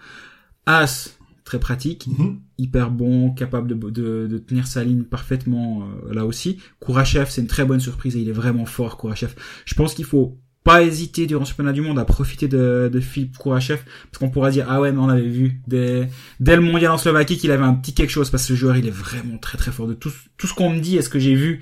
[0.64, 2.38] As, très pratique, mhm.
[2.56, 6.56] hyper bon, capable de, de, de, tenir sa ligne parfaitement euh, là aussi.
[6.80, 9.34] Kourachev, c'est une très bonne surprise et il est vraiment fort, Kourachev.
[9.66, 13.00] Je pense qu'il faut pas hésiter durant ce championnat du monde à profiter de, de
[13.00, 16.62] Philippe Kourachev parce qu'on pourra dire ah ouais mais on avait vu dès, dès le
[16.62, 18.90] mondial en Slovaquie qu'il avait un petit quelque chose parce que ce joueur il est
[18.90, 21.34] vraiment très très fort de tout, tout ce qu'on me dit et ce que j'ai
[21.34, 21.60] vu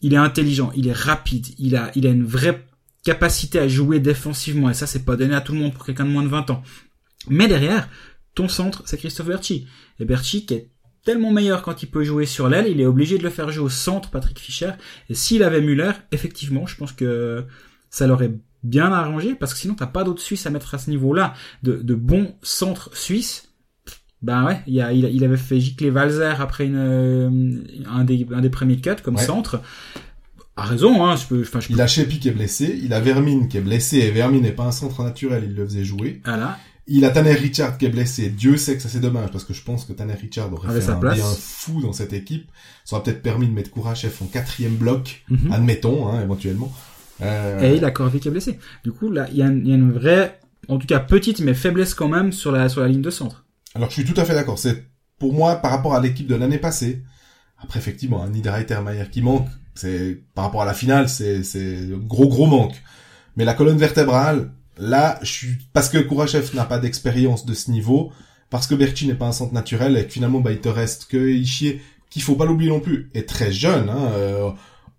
[0.00, 2.68] il est intelligent il est rapide il a il a une vraie
[3.08, 6.04] capacité à jouer défensivement, et ça c'est pas donné à tout le monde pour quelqu'un
[6.04, 6.62] de moins de 20 ans.
[7.28, 7.88] Mais derrière,
[8.34, 9.66] ton centre, c'est Christophe Berchi.
[9.98, 10.70] Et Berchi qui est
[11.04, 13.64] tellement meilleur quand il peut jouer sur l'aile, il est obligé de le faire jouer
[13.64, 14.72] au centre, Patrick Fischer.
[15.08, 17.46] Et s'il avait Muller, effectivement, je pense que
[17.88, 20.90] ça l'aurait bien arrangé, parce que sinon t'as pas d'autres Suisses à mettre à ce
[20.90, 21.32] niveau-là,
[21.62, 23.47] de, de bons centres suisses.
[24.20, 28.40] Ben ouais, il, a, il, avait fait gicler Valzer après une, euh, un, des, un
[28.40, 29.60] des premiers cuts comme centre
[30.58, 31.16] a raison, hein.
[31.16, 33.98] Je peux, je Il a Shepi qui est blessé, il a Vermine qui est blessé,
[33.98, 36.20] et Vermine n'est pas un centre naturel, il le faisait jouer.
[36.24, 36.58] Voilà.
[36.88, 38.30] Il a Tanner Richard qui est blessé.
[38.30, 40.90] Dieu sait que ça c'est dommage, parce que je pense que Tanner Richard aurait fait
[40.90, 42.50] un bien fou dans cette équipe.
[42.84, 45.52] Ça aurait peut-être permis de mettre Kourachev en quatrième bloc, mhm.
[45.52, 46.72] admettons, hein, éventuellement.
[47.20, 47.60] Euh...
[47.60, 48.58] Et il a Corvi qui est blessé.
[48.84, 51.40] Du coup, là, il y, a une, y a une vraie, en tout cas petite,
[51.40, 53.44] mais faiblesse quand même sur la, sur la ligne de centre.
[53.74, 54.58] Alors, je suis tout à fait d'accord.
[54.58, 54.84] C'est,
[55.18, 57.02] pour moi, par rapport à l'équipe de l'année passée,
[57.60, 58.78] après, effectivement, un Niederreiter
[59.10, 62.74] qui manque, c'est par rapport à la finale, c'est c'est gros gros manque.
[63.36, 67.70] Mais la colonne vertébrale, là, je suis parce que Kourachev n'a pas d'expérience de ce
[67.70, 68.12] niveau,
[68.50, 71.06] parce que Berchi n'est pas un centre naturel et que finalement bah il te reste
[71.06, 73.88] que Ishii qu'il faut pas l'oublier non plus, est très jeune.
[73.90, 74.50] Hein, euh,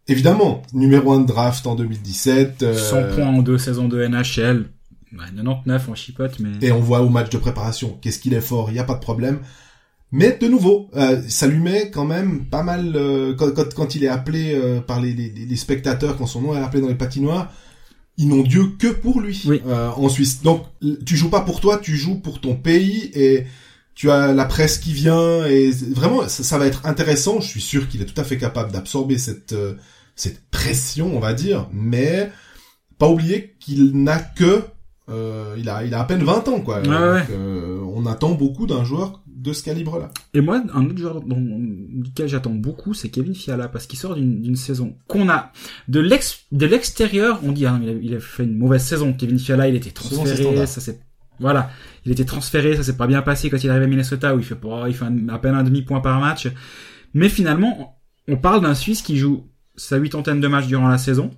[0.08, 2.73] évidemment, numéro 1 de draft en 2017.
[2.73, 4.69] 100 euh, points en deux saisons de NHL.
[5.12, 6.52] Bah, 99 en chipote, mais...
[6.62, 8.93] Et on voit au match de préparation, qu'est-ce qu'il est fort, il y a pas
[8.93, 9.39] de problème.
[10.12, 13.95] Mais de nouveau, euh, ça lui met quand même pas mal euh, quand, quand, quand,
[13.95, 16.88] il est appelé euh, par les, les, les, spectateurs, quand son nom est appelé dans
[16.88, 17.52] les patinoires,
[18.17, 19.62] ils n'ont Dieu que pour lui oui.
[19.65, 20.41] en Suisse.
[20.41, 20.65] Donc
[21.06, 23.45] tu joues pas pour toi, tu joues pour ton pays et
[23.93, 27.39] tu as la presse qui vient et vraiment ça, ça va être intéressant.
[27.39, 29.56] Je suis sûr qu'il est tout à fait capable d'absorber cette
[30.15, 32.30] cette pression, on va dire, mais
[32.98, 34.65] pas oublier qu'il n'a que
[35.10, 36.82] euh, il a il a à peine 20 ans quoi.
[36.82, 37.26] Ouais, ouais.
[37.32, 40.10] Euh, on attend beaucoup d'un joueur de ce calibre-là.
[40.34, 44.15] Et moi, un autre joueur dont, duquel j'attends beaucoup, c'est Kevin Fiala, parce qu'il sort
[44.15, 45.52] d'une saison qu'on a
[45.88, 49.13] de l'ex de l'extérieur, on dit ah, il, a, il, a, fait une mauvaise saison.
[49.13, 51.00] Kevin Fiala, il était transféré, ça c'est
[51.39, 51.72] voilà,
[52.06, 54.45] il était transféré, ça s'est pas bien passé quand il arrive à Minnesota où il
[54.45, 56.50] fait il fait un, à peine un demi point par match.
[57.13, 61.32] Mais finalement, on parle d'un Suisse qui joue sa huitantaine de matchs durant la saison.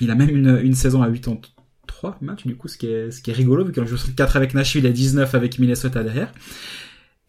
[0.00, 1.08] Il a même une, une saison à
[1.88, 4.36] 83 matchs, du coup, ce qui est, ce qui est rigolo, vu qu'il joue 64
[4.36, 6.32] avec Nashville et 19 avec Minnesota derrière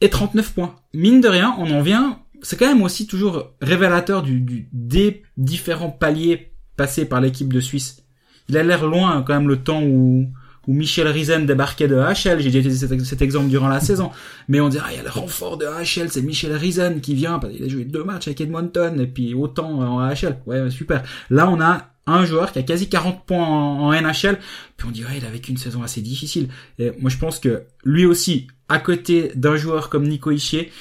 [0.01, 0.75] et 39 points.
[0.93, 5.23] Mine de rien, on en vient, c'est quand même aussi toujours révélateur du, du des
[5.37, 8.03] différents paliers passés par l'équipe de Suisse.
[8.47, 10.27] Il a l'air loin quand même le temps où,
[10.67, 12.39] où Michel Riesen débarquait de HL.
[12.39, 14.09] J'ai déjà utilisé cet, exemple durant la saison.
[14.47, 17.13] Mais on dirait, ah, il y a le renfort de HL, c'est Michel Riesen qui
[17.13, 20.37] vient, parce qu'il a joué deux matchs avec Edmonton, et puis autant en HL.
[20.47, 21.03] Ouais, super.
[21.29, 24.39] Là, on a un joueur qui a quasi 40 points en, en NHL,
[24.77, 26.49] puis on dirait, il a vécu une saison assez difficile.
[26.77, 30.71] Et moi, je pense que lui aussi, à côté d'un joueur comme Nico Ischier,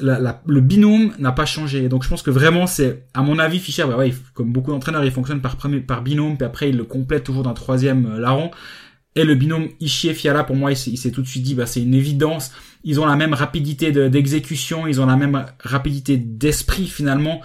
[0.00, 1.88] la, la, le binôme n'a pas changé.
[1.88, 5.10] Donc je pense que vraiment c'est, à mon avis, Fischer, ouais, comme beaucoup d'entraîneurs, il
[5.10, 5.56] fonctionne par
[5.86, 8.50] par binôme, puis après il le complète toujours d'un troisième euh, larron.
[9.14, 11.82] Et le binôme Ischier Fiala, pour moi, il s'est tout de suite dit, bah c'est
[11.82, 12.52] une évidence.
[12.84, 17.40] Ils ont la même rapidité d'exécution, ils ont la même rapidité d'esprit finalement.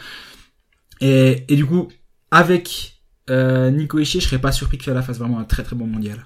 [0.99, 1.87] Et, et du coup,
[2.31, 5.75] avec euh, Nico Ischier, je serais pas surpris que Fiala fasse vraiment un très très
[5.75, 6.25] bon mondial.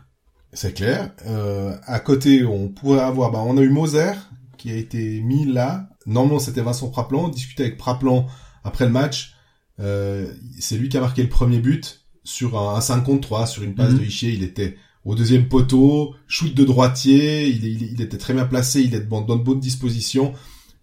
[0.53, 1.11] C'est clair.
[1.25, 4.13] Euh, à côté, on pourrait avoir, bah, on a eu Moser
[4.57, 5.89] qui a été mis là.
[6.05, 7.25] Normalement, c'était Vincent Praplan.
[7.25, 8.27] On discutait avec Praplan
[8.63, 9.35] après le match.
[9.81, 13.47] Euh, c'est lui qui a marqué le premier but sur un, un 5 contre 3,
[13.47, 13.99] sur une passe mm -hmm.
[13.99, 14.31] de Ischier.
[14.31, 17.49] Il était au deuxième poteau, shoot de droitier.
[17.49, 18.81] Il, il, il était très bien placé.
[18.81, 20.33] Il est dans de bonne disposition.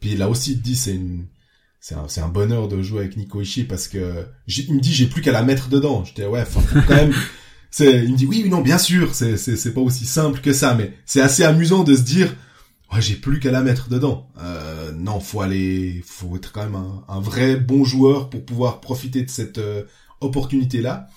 [0.00, 1.26] Puis là aussi, il dit, c'est une,
[1.82, 4.94] c'est un, c'est un bonheur de jouer avec Nico Ishii parce que il me dit
[4.94, 6.04] j'ai plus qu'à la mettre dedans.
[6.04, 7.12] J'étais ouais, faut quand même
[7.72, 10.40] c'est, il me dit oui, oui, non, bien sûr, c'est, c'est, c'est pas aussi simple
[10.40, 12.32] que ça, mais c'est assez amusant de se dire,
[12.92, 14.30] ouais, j'ai plus qu'à la mettre dedans.
[14.40, 18.80] Euh, non, faut aller, faut être quand même un, un, vrai bon joueur pour pouvoir
[18.80, 19.82] profiter de cette euh,
[20.20, 21.08] opportunité-là.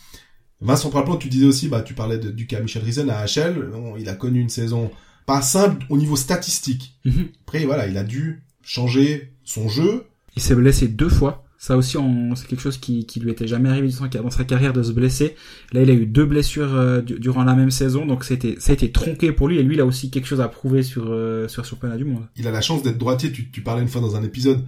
[0.62, 3.70] Vincent Praplan, tu disais aussi, bah, tu parlais de, du cas Michel Riesen à HL.
[3.72, 4.90] Bon, il a connu une saison
[5.28, 6.98] pas simple au niveau statistique.
[7.06, 7.28] -hmm.
[7.42, 10.08] Après, voilà, il a dû changer son jeu.
[10.36, 11.44] Il s'est blessé deux fois.
[11.58, 11.98] Ça aussi,
[12.36, 13.90] c'est quelque chose qui, qui lui était jamais arrivé
[14.22, 15.36] dans sa carrière de se blesser.
[15.72, 18.74] Là, il a eu deux blessures euh, durant la même saison, donc c'était ça a
[18.74, 19.58] été tronqué pour lui.
[19.58, 22.28] Et lui, il a aussi quelque chose à prouver sur euh, sur championnat du monde.
[22.36, 23.32] Il a la chance d'être droitier.
[23.32, 24.66] Tu, tu parlais une fois dans un épisode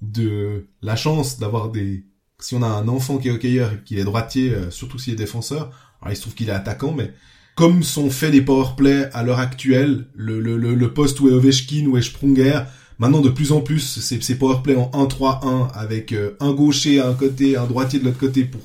[0.00, 2.06] de la chance d'avoir des.
[2.38, 5.14] Si on a un enfant qui est hockeyeur et qui est droitier, euh, surtout s'il
[5.14, 7.12] est défenseur, alors il se trouve qu'il est attaquant, mais
[7.56, 11.32] comme sont faits les powerplay à l'heure actuelle, le, le, le, le poste où est
[11.32, 12.60] Ovechkin, où est Sprunger,
[12.98, 17.14] Maintenant, de plus en plus, c'est, powerplay en 1-3-1 avec euh, un gaucher à un
[17.14, 18.60] côté, un droitier de l'autre côté pour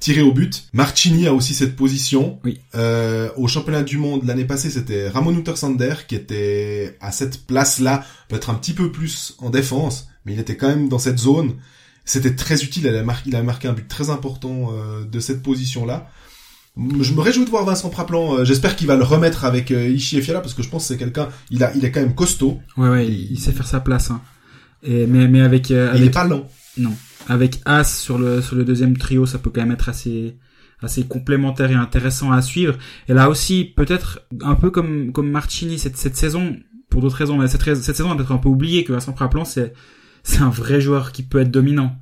[0.00, 0.64] tirer au but.
[0.72, 2.38] Marchini a aussi cette position.
[2.44, 2.60] Oui.
[2.74, 8.04] Euh, au championnat du monde l'année passée, c'était Ramon Uttersander qui était à cette place-là,
[8.28, 11.54] peut-être un petit peu plus en défense, mais il était quand même dans cette zone.
[12.04, 12.86] C'était très utile.
[12.86, 16.10] Il a marqué, il a marqué un but très important euh, de cette position-là
[16.76, 18.44] je me réjouis de voir Vincent Praplan.
[18.44, 20.88] J'espère qu'il va le remettre avec euh, Ishii et Fiala parce que je pense que
[20.88, 21.28] c'est quelqu'un.
[21.50, 22.60] Il a, il est quand même costaud.
[22.76, 24.10] Ouais, ouais, il, il sait faire sa place.
[24.10, 24.20] Hein.
[24.82, 26.00] Et mais, mais avec, euh, avec.
[26.00, 26.46] Il est pas lent.
[26.76, 26.92] Non,
[27.28, 30.36] avec As sur le sur le deuxième trio, ça peut quand même être assez
[30.82, 32.76] assez complémentaire et intéressant à suivre.
[33.08, 36.56] Et là aussi, peut-être un peu comme comme Marchini cette cette saison,
[36.90, 39.12] pour d'autres raisons, mais cette, cette saison on a peut-être un peu oublié que Vincent
[39.12, 39.72] Praplan c'est
[40.22, 41.96] c'est un vrai joueur qui peut être dominant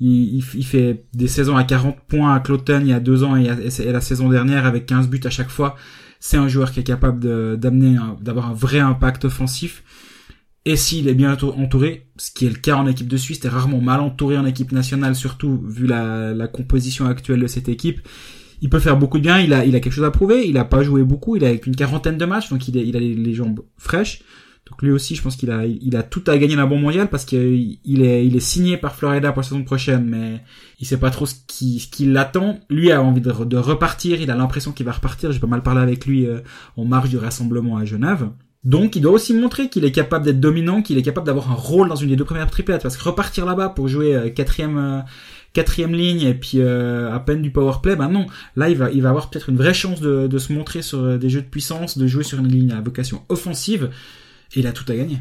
[0.00, 3.46] il, fait des saisons à 40 points à Cloton il y a deux ans et,
[3.46, 5.76] la saison dernière avec 15 buts à chaque fois.
[6.20, 9.82] C'est un joueur qui est capable d'amener, d'avoir un vrai impact offensif.
[10.64, 13.48] Et s'il est bien entouré, ce qui est le cas en équipe de Suisse, est
[13.48, 18.00] rarement mal entouré en équipe nationale, surtout vu la, composition actuelle de cette équipe.
[18.62, 20.82] Il peut faire beaucoup de bien, il a, quelque chose à prouver, il a pas
[20.82, 24.22] joué beaucoup, il a une quarantaine de matchs, donc il, a les jambes fraîches.
[24.68, 27.08] Donc lui aussi, je pense qu'il a, il a tout à gagner d'un bon mondial
[27.08, 30.42] parce qu'il est, il est signé par Florida pour la saison prochaine, mais
[30.80, 32.58] il sait pas trop ce qui, ce qui l'attend.
[32.68, 35.30] Lui a envie de, repartir, il a l'impression qu'il va repartir.
[35.30, 36.40] J'ai pas mal parlé avec lui euh,
[36.76, 38.28] en marge du rassemblement à Genève.
[38.64, 41.54] Donc il doit aussi montrer qu'il est capable d'être dominant, qu'il est capable d'avoir un
[41.54, 44.78] rôle dans une des deux premières triplettes, parce que repartir là-bas pour jouer euh, quatrième,
[44.78, 45.00] euh,
[45.52, 48.26] quatrième ligne et puis à peine du power play, ben non,
[48.56, 51.16] là il va, il va avoir peut-être une vraie chance de, de se montrer sur
[51.16, 53.90] des jeux de puissance, de jouer sur une ligne à vocation offensive
[54.54, 55.18] et il a tout à gagner.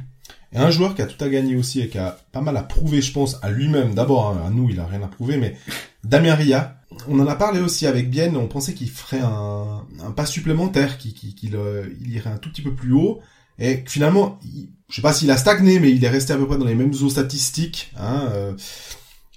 [0.54, 2.64] Et un joueur qui a tout à gagner aussi et qui a pas mal à
[2.64, 3.94] prouver, je pense, à lui-même.
[3.94, 5.58] D'abord, hein, à nous, il a rien à prouver, mais
[6.04, 10.12] Damien Ria, on en a parlé aussi avec Bien, on pensait qu'il ferait un, un
[10.12, 13.20] pas supplémentaire, qu'il euh, il irait un tout petit peu plus haut.
[13.60, 16.48] Et finalement, il, je sais pas s'il a stagné, mais il est resté à peu
[16.48, 17.92] près dans les mêmes eaux statistiques.
[17.98, 18.54] Hein, euh.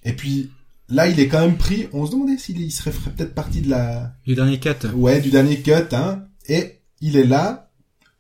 [0.05, 0.51] et puis
[0.89, 1.89] là, il est quand même pris.
[1.93, 4.87] On se demandait s'il il serait peut-être parti de la du dernier cut.
[4.95, 5.73] Ouais, du dernier cut.
[5.93, 7.71] Hein, et il est là.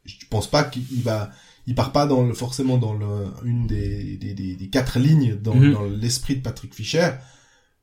[0.05, 1.31] Je pense pas qu'il va.
[1.69, 3.07] Il part pas dans le, forcément dans le,
[3.45, 5.73] une des, des, des, quatre lignes dans, Mhm.
[5.75, 7.11] dans l'esprit de Patrick Fischer.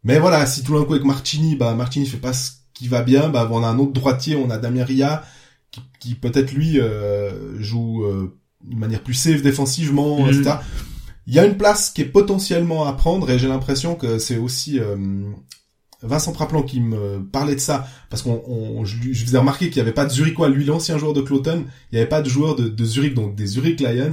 [0.03, 3.01] Mais voilà, si tout d'un coup avec Martini, bah Martini fait pas ce qui va
[3.03, 5.23] bien, bah on a un autre droitier, on a Damien Ria
[5.71, 10.29] qui, qui peut-être lui euh, joue euh, de manière plus safe défensivement, Mhm.
[10.29, 10.55] etc.
[11.27, 14.37] Il y a une place qui est potentiellement à prendre et j'ai l'impression que c'est
[14.37, 14.95] aussi euh,
[16.07, 19.67] Vincent Praplan qui me parlait de ça parce qu'on on- je, lui- je faisais remarquer
[19.69, 22.21] qu'il n'y avait pas de Zurichois, lui l'ancien joueur de Cloton, il n'y avait pas
[22.21, 24.11] de joueur de, de Zurich donc des Zurich Lions.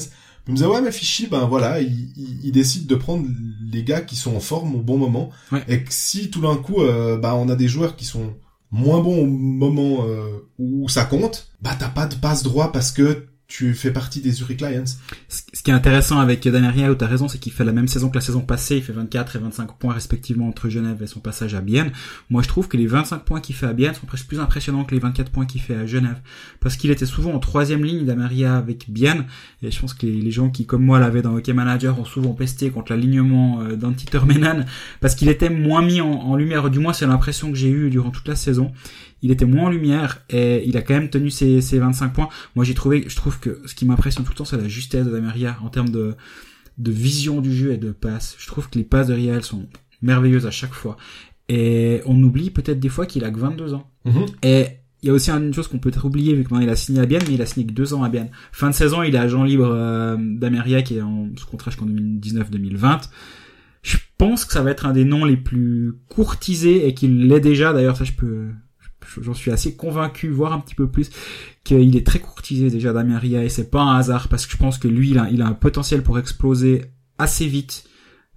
[0.48, 3.24] Il me disait ouais mais Fichy ben voilà il, il, il décide de prendre
[3.72, 5.62] les gars qui sont en forme au bon moment Ouais.
[5.68, 8.35] et que si tout d'un coup euh, bah on a des joueurs qui sont
[8.72, 12.90] moins bons au moment euh, où ça compte bah t'as pas de passe droit parce
[12.90, 14.84] que tu fais partie des Zurich Lions.
[15.28, 17.86] Ce qui est intéressant avec Daniel Ria, où t'as raison, c'est qu'il fait la même
[17.86, 18.76] saison que la saison passée.
[18.76, 21.92] Il fait 24 et 25 points respectivement entre Genève et son passage à Bienne.
[22.30, 24.84] Moi, je trouve que les 25 points qu'il fait à Bienne sont presque plus impressionnants
[24.84, 26.18] que les 24 points qu'il fait à Genève.
[26.60, 29.26] Parce qu'il était souvent en troisième ligne d'Amaria avec Bienne.
[29.62, 32.32] Et je pense que les, gens qui, comme moi, l'avaient dans Hockey Manager ont souvent
[32.32, 34.64] pesté contre l'alignement euh, d'Antti Termenan.
[35.02, 36.70] Parce qu'il était moins mis en, en lumière.
[36.70, 38.72] Du moins, c'est l'impression que j'ai eue durant toute la saison.
[39.22, 42.28] Il était moins en lumière et il a quand même tenu ses, ses 25 points.
[42.56, 45.05] Moi, j'ai trouvé, je trouve que ce qui m'impressionne tout le temps, c'est la justesse
[45.05, 46.14] de Damaria en termes de,
[46.78, 48.37] de vision du jeu et de passes.
[48.38, 49.68] Je trouve que les passes de Ria, elles sont
[50.00, 50.96] merveilleuses à chaque fois.
[51.48, 53.90] Et on oublie peut-être des fois qu'il a que 22 ans.
[54.42, 54.66] Et
[55.02, 56.76] il y a aussi une chose qu'on peut être oublié vu que maintenant il a
[56.76, 58.31] signé à Bienne, mais il a signé que deux ans à Bienne.
[58.52, 61.87] Fin de saison, il est agent libre euh, d'Ameria qui est en sous contrat jusqu'en
[61.87, 63.09] 2019-2020.
[63.83, 67.40] Je pense que ça va être un des noms les plus courtisés et qu'il l'est
[67.40, 67.72] déjà.
[67.72, 68.50] D'ailleurs, ça je peux,
[69.20, 71.10] j'en suis assez convaincu, voire un petit peu plus,
[71.64, 74.56] qu'il est très courtisé déjà Damien Ria et c'est pas un hasard parce que je
[74.56, 76.82] pense que lui, il a, il a un potentiel pour exploser
[77.18, 77.84] assez vite.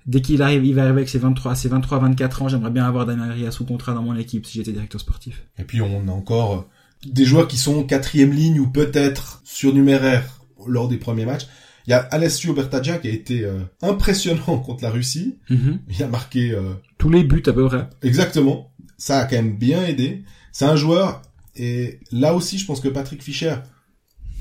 [0.06, 2.86] Dès qu'il arrive, il va arriver avec ses 23, ses 23, 24 ans, j'aimerais bien
[2.86, 5.44] avoir Damien Ria sous contrat dans mon équipe si j'étais directeur sportif.
[5.58, 6.70] Et puis on a encore
[7.06, 11.48] des joueurs qui sont quatrième ligne ou peut-être surnuméraires lors des premiers matchs.
[11.88, 15.38] Il y a Alessio Bertaggia qui a été euh, impressionnant contre la Russie.
[15.50, 17.88] Il a marqué euh, Tous les buts à peu près.
[18.02, 18.72] exactement.
[18.98, 20.24] Ça a quand même bien aidé.
[20.56, 21.22] C'est un joueur
[21.58, 23.58] et là aussi je pense que Patrick Fischer,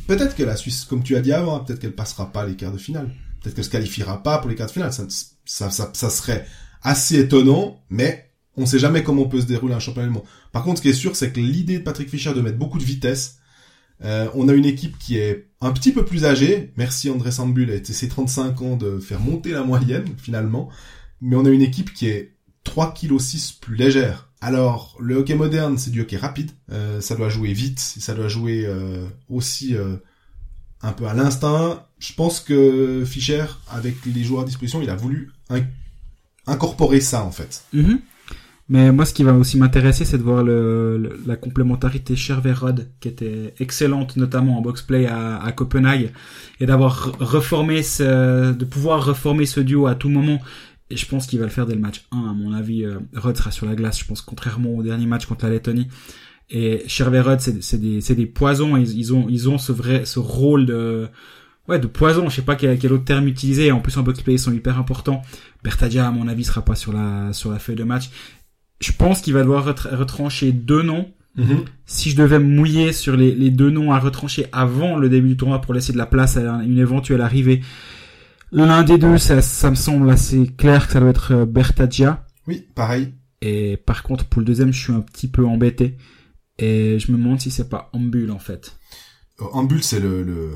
[0.07, 2.71] peut-être que la Suisse, comme tu as dit avant, peut-être qu'elle passera pas les quarts
[2.71, 3.13] de finale.
[3.43, 4.93] Peut-être qu'elle se qualifiera pas pour les quarts de finale.
[4.93, 5.09] Ça,
[5.45, 6.47] ça, ça, serait
[6.83, 10.23] assez étonnant, mais on sait jamais comment peut se dérouler un championnat du monde.
[10.53, 12.79] Par contre, ce qui est sûr, c'est que l'idée de Patrick Fischer de mettre beaucoup
[12.79, 13.39] de vitesse,
[14.05, 16.73] euh, on a une équipe qui est un petit peu plus âgée.
[16.77, 20.69] Merci André Sambul été ses 35 ans de faire monter la moyenne, finalement.
[21.21, 24.31] Mais on a une équipe qui est 3 kg 6 plus légère.
[24.47, 26.51] Alors, le hockey moderne, c'est du hockey rapide.
[26.71, 29.97] Euh, ça doit jouer vite, ça doit jouer euh, aussi euh,
[30.83, 31.83] un peu à l'instinct.
[31.99, 35.65] Je pense que Fischer, avec les joueurs à disposition, il a voulu in-
[36.47, 37.65] incorporer ça, en fait.
[37.73, 38.01] Mhm.
[38.69, 43.55] Mais moi, ce qui va aussi m'intéresser, c'est de voir la complémentarité Chervé-Rod, qui était
[43.61, 46.13] excellente, notamment en box-play à, Copenhague,
[46.61, 50.39] et d'avoir de pouvoir reformer ce duo à tout moment.
[50.95, 52.85] Et je pense qu'il va le faire dès le match 1, à mon avis.
[52.85, 55.89] Euh, Rod sera sur la glace, je pense, contrairement au dernier match contre la Lettonie.
[56.51, 60.67] Et Chervé-Rod, c'est c'est des, poisons, ils, ils ont, ils ont ce vrai, ce rôle
[60.67, 61.09] de,
[61.67, 63.73] ouais, de poison, je sais pas quel, quel autre terme utiliser.
[63.73, 65.23] En plus, en box-play, ils sont hyper importants.
[65.65, 68.11] Bertadia, à mon avis, sera pas sur la, sur la feuille de match.
[68.81, 71.11] Je pense qu'il va devoir retra- retrancher deux noms.
[71.87, 75.31] Si je devais me mouiller sur les, les deux noms à retrancher avant le début
[75.31, 77.61] du tournoi pour laisser de la place à une éventuelle arrivée,
[78.63, 82.25] l'un des deux, ça, ça me semble assez clair que ça doit être euh, Bertagia.
[82.47, 83.15] Oui, pareil.
[83.43, 85.97] Et par contre, pour le deuxième, je suis un petit peu embêté.
[86.59, 88.77] Et je me demande si c'est pas Ambul, en fait.
[89.41, 90.51] Euh, Ambul, c'est le, le,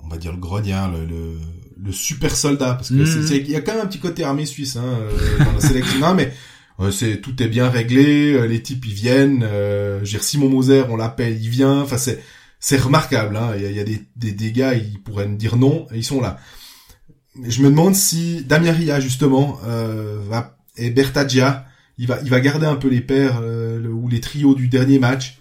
[0.00, 1.34] on va dire le grognard, le, le,
[1.76, 3.26] le super soldat, parce que Mhm.
[3.26, 5.60] c'est- il y a quand même un petit côté armée suisse, hein, euh, dans la
[5.60, 6.00] sélection.
[6.00, 6.32] Non, mais
[6.80, 9.44] euh, c'est tout est bien réglé, les types ils viennent.
[9.48, 11.80] Euh, dire, Simon Moser, on l'appelle, il vient.
[11.82, 12.20] Enfin, c'est
[12.58, 13.36] c'est remarquable.
[13.36, 13.52] Hein.
[13.56, 15.86] Il y a, il y a des, des, des gars, ils pourraient me dire non,
[15.92, 16.38] et ils sont là.
[17.44, 21.66] Je me demande si Damien Ria justement euh, va et Bertagia,
[21.98, 24.68] il va il va garder un peu les paires euh, le- ou les trios du
[24.68, 25.38] dernier match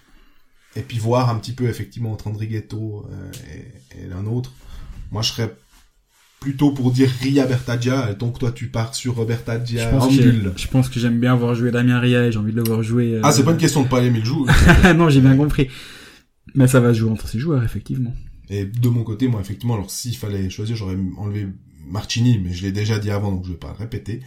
[0.76, 3.32] et puis voir un petit peu effectivement entre Andrighetto euh,
[3.98, 4.54] et, et l'un autre.
[5.12, 5.56] Moi, je serais
[6.42, 10.52] plutôt pour dire Ria Bertagia, et donc toi tu pars sur Je Bertagia pense, que
[10.58, 12.84] je pense que j'aime bien voir jouer Damien Ria et j'ai envie de le voir
[12.84, 13.14] jouer.
[13.16, 14.34] euh, Ah, c'est pas une question de pas aimer le jeu.
[14.96, 15.70] non, j'ai bien compris.
[16.54, 18.14] Mais ça va se jouer entre ces joueurs, effectivement.
[18.50, 21.48] Et de mon côté, moi, effectivement, alors s'il fallait choisir, j'aurais enlevé
[21.88, 24.22] Marchini, mais je l'ai déjà dit avant, donc je vais pas le répéter.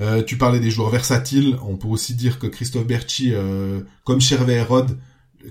[0.00, 1.58] Euh, tu parlais des joueurs versatiles.
[1.66, 4.98] On peut aussi dire que Christophe Berchi, euh, comme Chervet et Rod,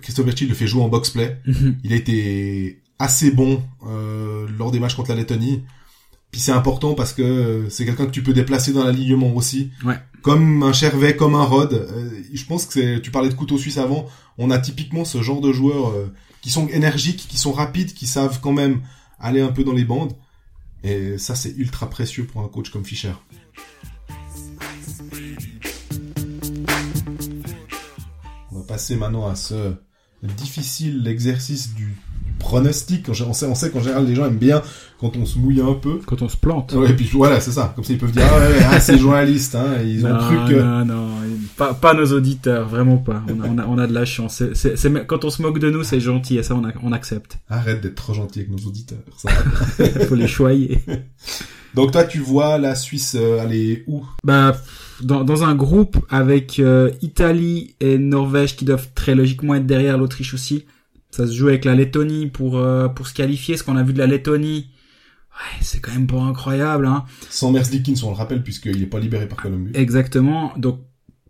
[0.01, 1.41] Christophe Berchi le fait jouer en box-play.
[1.45, 1.77] Mhm.
[1.83, 5.63] Il a été assez bon euh, lors des matchs contre la Lettonie.
[6.31, 9.71] Puis c'est important parce que c'est quelqu'un que tu peux déplacer dans l'alignement aussi.
[9.83, 9.95] Ouais.
[10.21, 11.73] Comme un Chervet, comme un Rod.
[11.73, 14.05] Euh, je pense que c'est, tu parlais de couteau suisse avant.
[14.37, 18.05] On a typiquement ce genre de joueurs euh, qui sont énergiques, qui sont rapides, qui
[18.05, 18.81] savent quand même
[19.19, 20.13] aller un peu dans les bandes.
[20.83, 23.13] Et ça, c'est ultra précieux pour un coach comme Fischer.
[28.51, 29.73] On va passer maintenant à ce
[30.23, 31.95] difficile exercice du
[32.39, 33.09] pronostic.
[33.09, 34.61] On sait, on sait qu'en général, les gens aiment bien
[34.99, 35.99] quand on se mouille un peu.
[36.05, 36.73] Quand on se plante.
[36.73, 37.73] Ouais, et puis voilà, c'est ça.
[37.75, 39.81] Comme ça, ils peuvent dire, ah ouais, ah, c'est journaliste, hein.
[39.83, 40.59] Ils ont non, cru que...
[40.59, 41.18] non, non,
[41.59, 43.21] pas, pas nos auditeurs, vraiment pas.
[43.29, 44.35] On a, on a, on a de la chance.
[44.37, 46.73] C'est, c'est, c'est- quand on se moque de nous, c'est gentil, et ça, on, a-
[46.81, 47.37] on accepte.
[47.49, 48.97] Arrête d'être trop gentil avec nos auditeurs.
[49.17, 49.85] Ça va.
[50.07, 50.79] Faut les choyer.
[51.75, 54.03] Donc toi, tu vois la Suisse euh, aller où?
[54.23, 54.57] Bah,
[55.01, 59.97] dans, dans un groupe avec euh, Italie et Norvège qui doivent très logiquement être derrière
[59.97, 60.65] l'Autriche aussi.
[61.11, 63.55] Ça se joue avec la Lettonie pour euh, pour se qualifier.
[63.55, 64.69] Ce qu'on a vu de la Lettonie,
[65.31, 66.85] ouais, c'est quand même pas incroyable.
[66.87, 67.05] Hein.
[67.29, 69.71] Sans Merslikins, on le rappelle, puisqu'il est pas libéré par Columbus.
[69.75, 70.53] Exactement.
[70.57, 70.79] Donc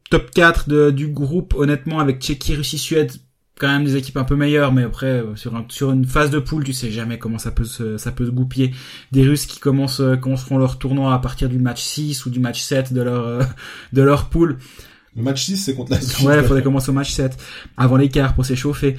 [0.10, 3.12] top 4 de, du groupe, honnêtement, avec Tchéquie, Russie, Suède,
[3.60, 6.32] quand même des équipes un peu meilleures, mais après euh, sur un, sur une phase
[6.32, 8.74] de poule, tu sais jamais comment ça peut se ça peut se goupiller.
[9.12, 12.40] Des Russes qui commencent euh, commenceront leur tournoi à partir du match 6 ou du
[12.40, 13.44] match 7 de leur euh,
[13.94, 14.58] de leur poule.
[15.16, 16.22] Le match 6, c'est contre la Suisse.
[16.22, 17.38] Ouais, faudrait commencer au match 7
[17.76, 18.96] avant l'écart pour s'échauffer.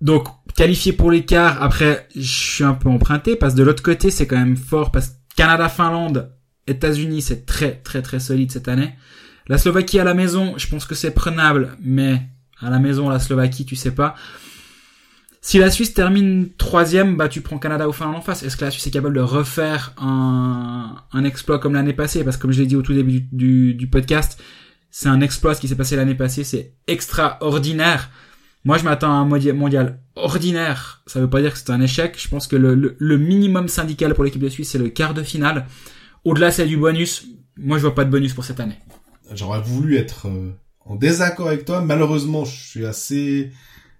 [0.00, 4.12] Donc qualifié pour l'écart, après je suis un peu emprunté parce que de l'autre côté,
[4.12, 6.32] c'est quand même fort parce que Canada, Finlande,
[6.68, 8.94] États-Unis, c'est très très très solide cette année.
[9.48, 12.22] La Slovaquie à la maison, je pense que c'est prenable, mais
[12.60, 14.14] à la maison, la Slovaquie, tu sais pas.
[15.40, 18.42] Si la Suisse termine troisième, bah tu prends Canada ou Finlande en face.
[18.42, 22.24] Est-ce que la Suisse est capable de refaire un, exploit comme l'année passée?
[22.24, 24.42] Parce que comme je l'ai dit au tout début du, podcast,
[24.90, 28.10] c'est un exploit ce qui s'est passé l'année passée, c'est extraordinaire.
[28.64, 31.02] Moi, je m'attends à un mondial ordinaire.
[31.06, 32.16] Ça veut pas dire que c'est un échec.
[32.20, 35.14] Je pense que le, le, le minimum syndical pour l'équipe de Suisse, c'est le quart
[35.14, 35.66] de finale.
[36.24, 37.26] Au-delà, c'est du bonus.
[37.56, 38.78] Moi, je vois pas de bonus pour cette année.
[39.32, 40.52] J'aurais voulu être euh,
[40.84, 41.80] en désaccord avec toi.
[41.82, 43.50] Malheureusement, je suis assez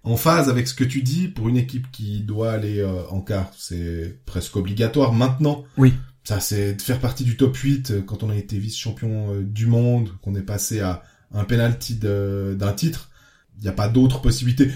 [0.03, 3.21] en phase avec ce que tu dis pour une équipe qui doit aller euh, en
[3.21, 3.51] quart.
[3.57, 5.63] C'est presque obligatoire maintenant.
[5.77, 5.93] Oui.
[6.23, 9.65] Ça, c'est de faire partie du top 8 euh, quand on a été vice-champion du
[9.65, 11.03] monde, qu'on est passé à
[11.33, 13.09] un penalty d'un titre.
[13.57, 14.71] Il n'y a pas d'autre possibilité.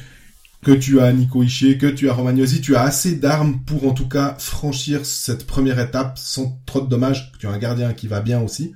[0.63, 3.93] Que tu as Nico Ishii, que tu as Romagnosi, tu as assez d'armes pour en
[3.93, 7.33] tout cas franchir cette première étape sans trop de dommages.
[7.37, 8.73] Tu as un gardien qui va bien aussi,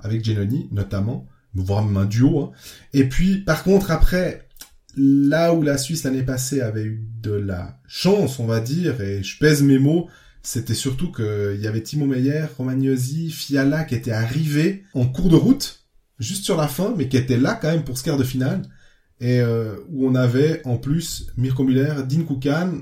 [0.00, 2.40] avec Genoni notamment, voire même un duo.
[2.40, 2.50] hein.
[2.92, 4.48] Et puis par contre après,
[4.96, 9.22] là où la Suisse l'année passée avait eu de la chance, on va dire, et
[9.22, 10.08] je pèse mes mots,
[10.42, 15.36] c'était surtout qu'il y avait Timo Meyer, Romagnosi, Fiala qui étaient arrivés en cours de
[15.36, 15.84] route,
[16.18, 18.62] juste sur la fin, mais qui étaient là quand même pour ce quart de finale,
[19.20, 22.78] et euh, où on avait en plus Mirko Müller, Dean Kukan,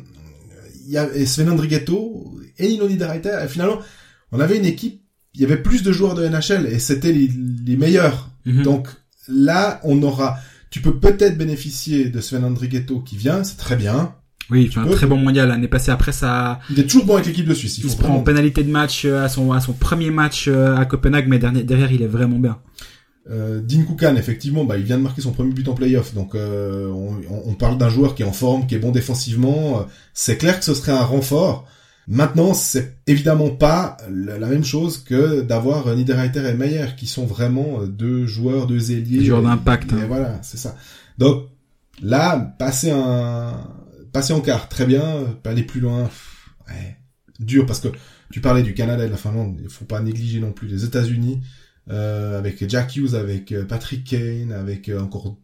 [0.94, 3.78] avait Sven Andrighetto et Nino Niederreiter, et finalement,
[4.32, 5.02] on avait une équipe,
[5.36, 7.30] il y avait plus de joueurs de NHL, et c'était les,
[7.64, 8.30] les meilleurs.
[8.46, 8.62] Mhm.
[8.64, 8.88] Donc
[9.28, 10.38] là, on aura...
[10.70, 14.14] Tu peux peut-être bénéficier de Sven Andrighetto qui vient, c'est très bien.
[14.50, 15.90] oui, il fait un très bon mondial l'année passée.
[15.90, 17.78] Après, ça, Il est toujours bon avec l'équipe de Suisse.
[17.78, 20.48] Il, il se prend en pénalité de match euh, à son, à son premier match
[20.48, 22.58] euh, à Copenhague, mais dernier, derrière, il est vraiment bien.
[23.30, 26.14] Euh, Dean Kukan, effectivement, bah, il vient de marquer son premier but en playoff.
[26.14, 27.16] Donc, euh, on,
[27.46, 29.80] on parle d'un joueur qui est en forme, qui est bon défensivement.
[29.80, 29.82] Euh,
[30.14, 31.66] C'est clair que ce serait un renfort.
[32.08, 37.26] Maintenant, c'est évidemment pas la, même chose que d'avoir euh, Niederreiter et Meyer, qui sont
[37.26, 39.18] vraiment euh, deux joueurs, deux ailiers.
[39.18, 40.04] Des joueurs d'impact, Et hein.
[40.06, 40.76] voilà, c'est ça.
[41.18, 41.48] Donc,
[42.00, 43.68] là, passer un,
[44.12, 45.24] passer en quart, très bien.
[45.42, 46.08] Pas aller plus loin,
[46.68, 46.96] ouais,
[47.40, 47.88] dur parce que
[48.30, 49.58] tu parlais du Canada et de la Finlande.
[49.62, 51.40] Il faut pas négliger non plus les États-Unis
[51.90, 55.36] euh, avec Jack Hughes, avec euh, Patrick Kane, avec euh, encore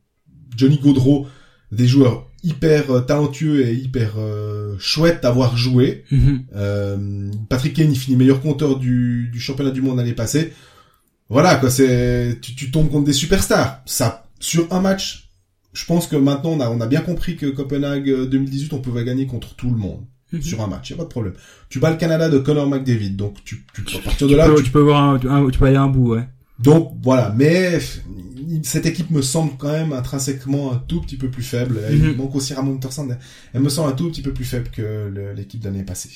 [0.57, 1.27] Johnny Gaudreau,
[1.71, 6.05] des joueurs hyper euh, talentueux et hyper euh, chouettes d'avoir joué.
[6.11, 6.45] Mhm.
[6.57, 10.53] Euh, Patrick Kane, il finit meilleur compteur du, du championnat du monde l'année passée.
[11.29, 13.81] Voilà, quoi, c'est, tu, tu tombes contre des superstars.
[13.87, 15.31] Ça, sur un match,
[15.73, 18.79] je pense que maintenant, on a, on a bien compris que Copenhague euh, 2018, on
[18.81, 20.01] pouvait gagner contre tout le monde.
[20.33, 20.43] Mhm.
[20.43, 21.35] Sur un match, y a pas de problème.
[21.69, 24.57] Tu bats le Canada de Connor McDavid, donc tu, tu, à partir de là, peux,
[24.57, 26.27] tu tu peux voir un, un- tu peux aller à un bout, ouais.
[26.63, 27.79] Donc voilà, mais
[28.63, 31.81] cette équipe me semble quand même intrinsèquement un tout petit peu plus faible.
[31.91, 32.17] Il Mhm.
[32.17, 32.79] manque aussi Ramon.
[33.55, 36.11] Elle me semble un tout petit peu plus faible que l'équipe de l'année passée.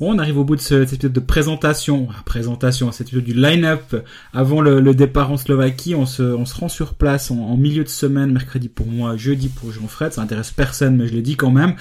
[0.00, 3.94] On arrive au bout de ce, cet épisode de présentation, présentation, cet épisode du line-up
[4.32, 5.94] avant le, départ en Slovaquie.
[5.94, 9.16] On se, on se rend sur place en, en, milieu de semaine, mercredi pour moi,
[9.16, 10.12] jeudi pour Jean-Fred.
[10.12, 11.74] Ça intéresse personne, mais je le dis quand même.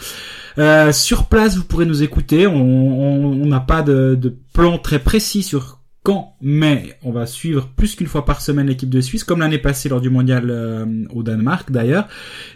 [0.59, 2.45] Euh, sur place, vous pourrez nous écouter.
[2.45, 7.95] On n'a pas de, de plan très précis sur quand, mais on va suivre plus
[7.95, 11.24] qu'une fois par semaine l'équipe de Suisse, comme l'année passée lors du mondial euh, au
[11.24, 12.09] Danemark d'ailleurs.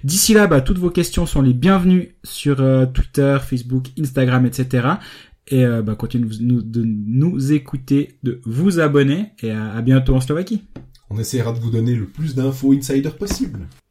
[0.03, 4.87] D'ici là, bah, toutes vos questions sont les bienvenues sur euh, Twitter, Facebook, Instagram, etc.
[5.49, 10.63] Et euh, bah, continuez de nous écouter, de vous abonner, et à bientôt en Slovaquie.
[11.09, 13.59] On essaiera de vous donner le plus d'infos insider possible.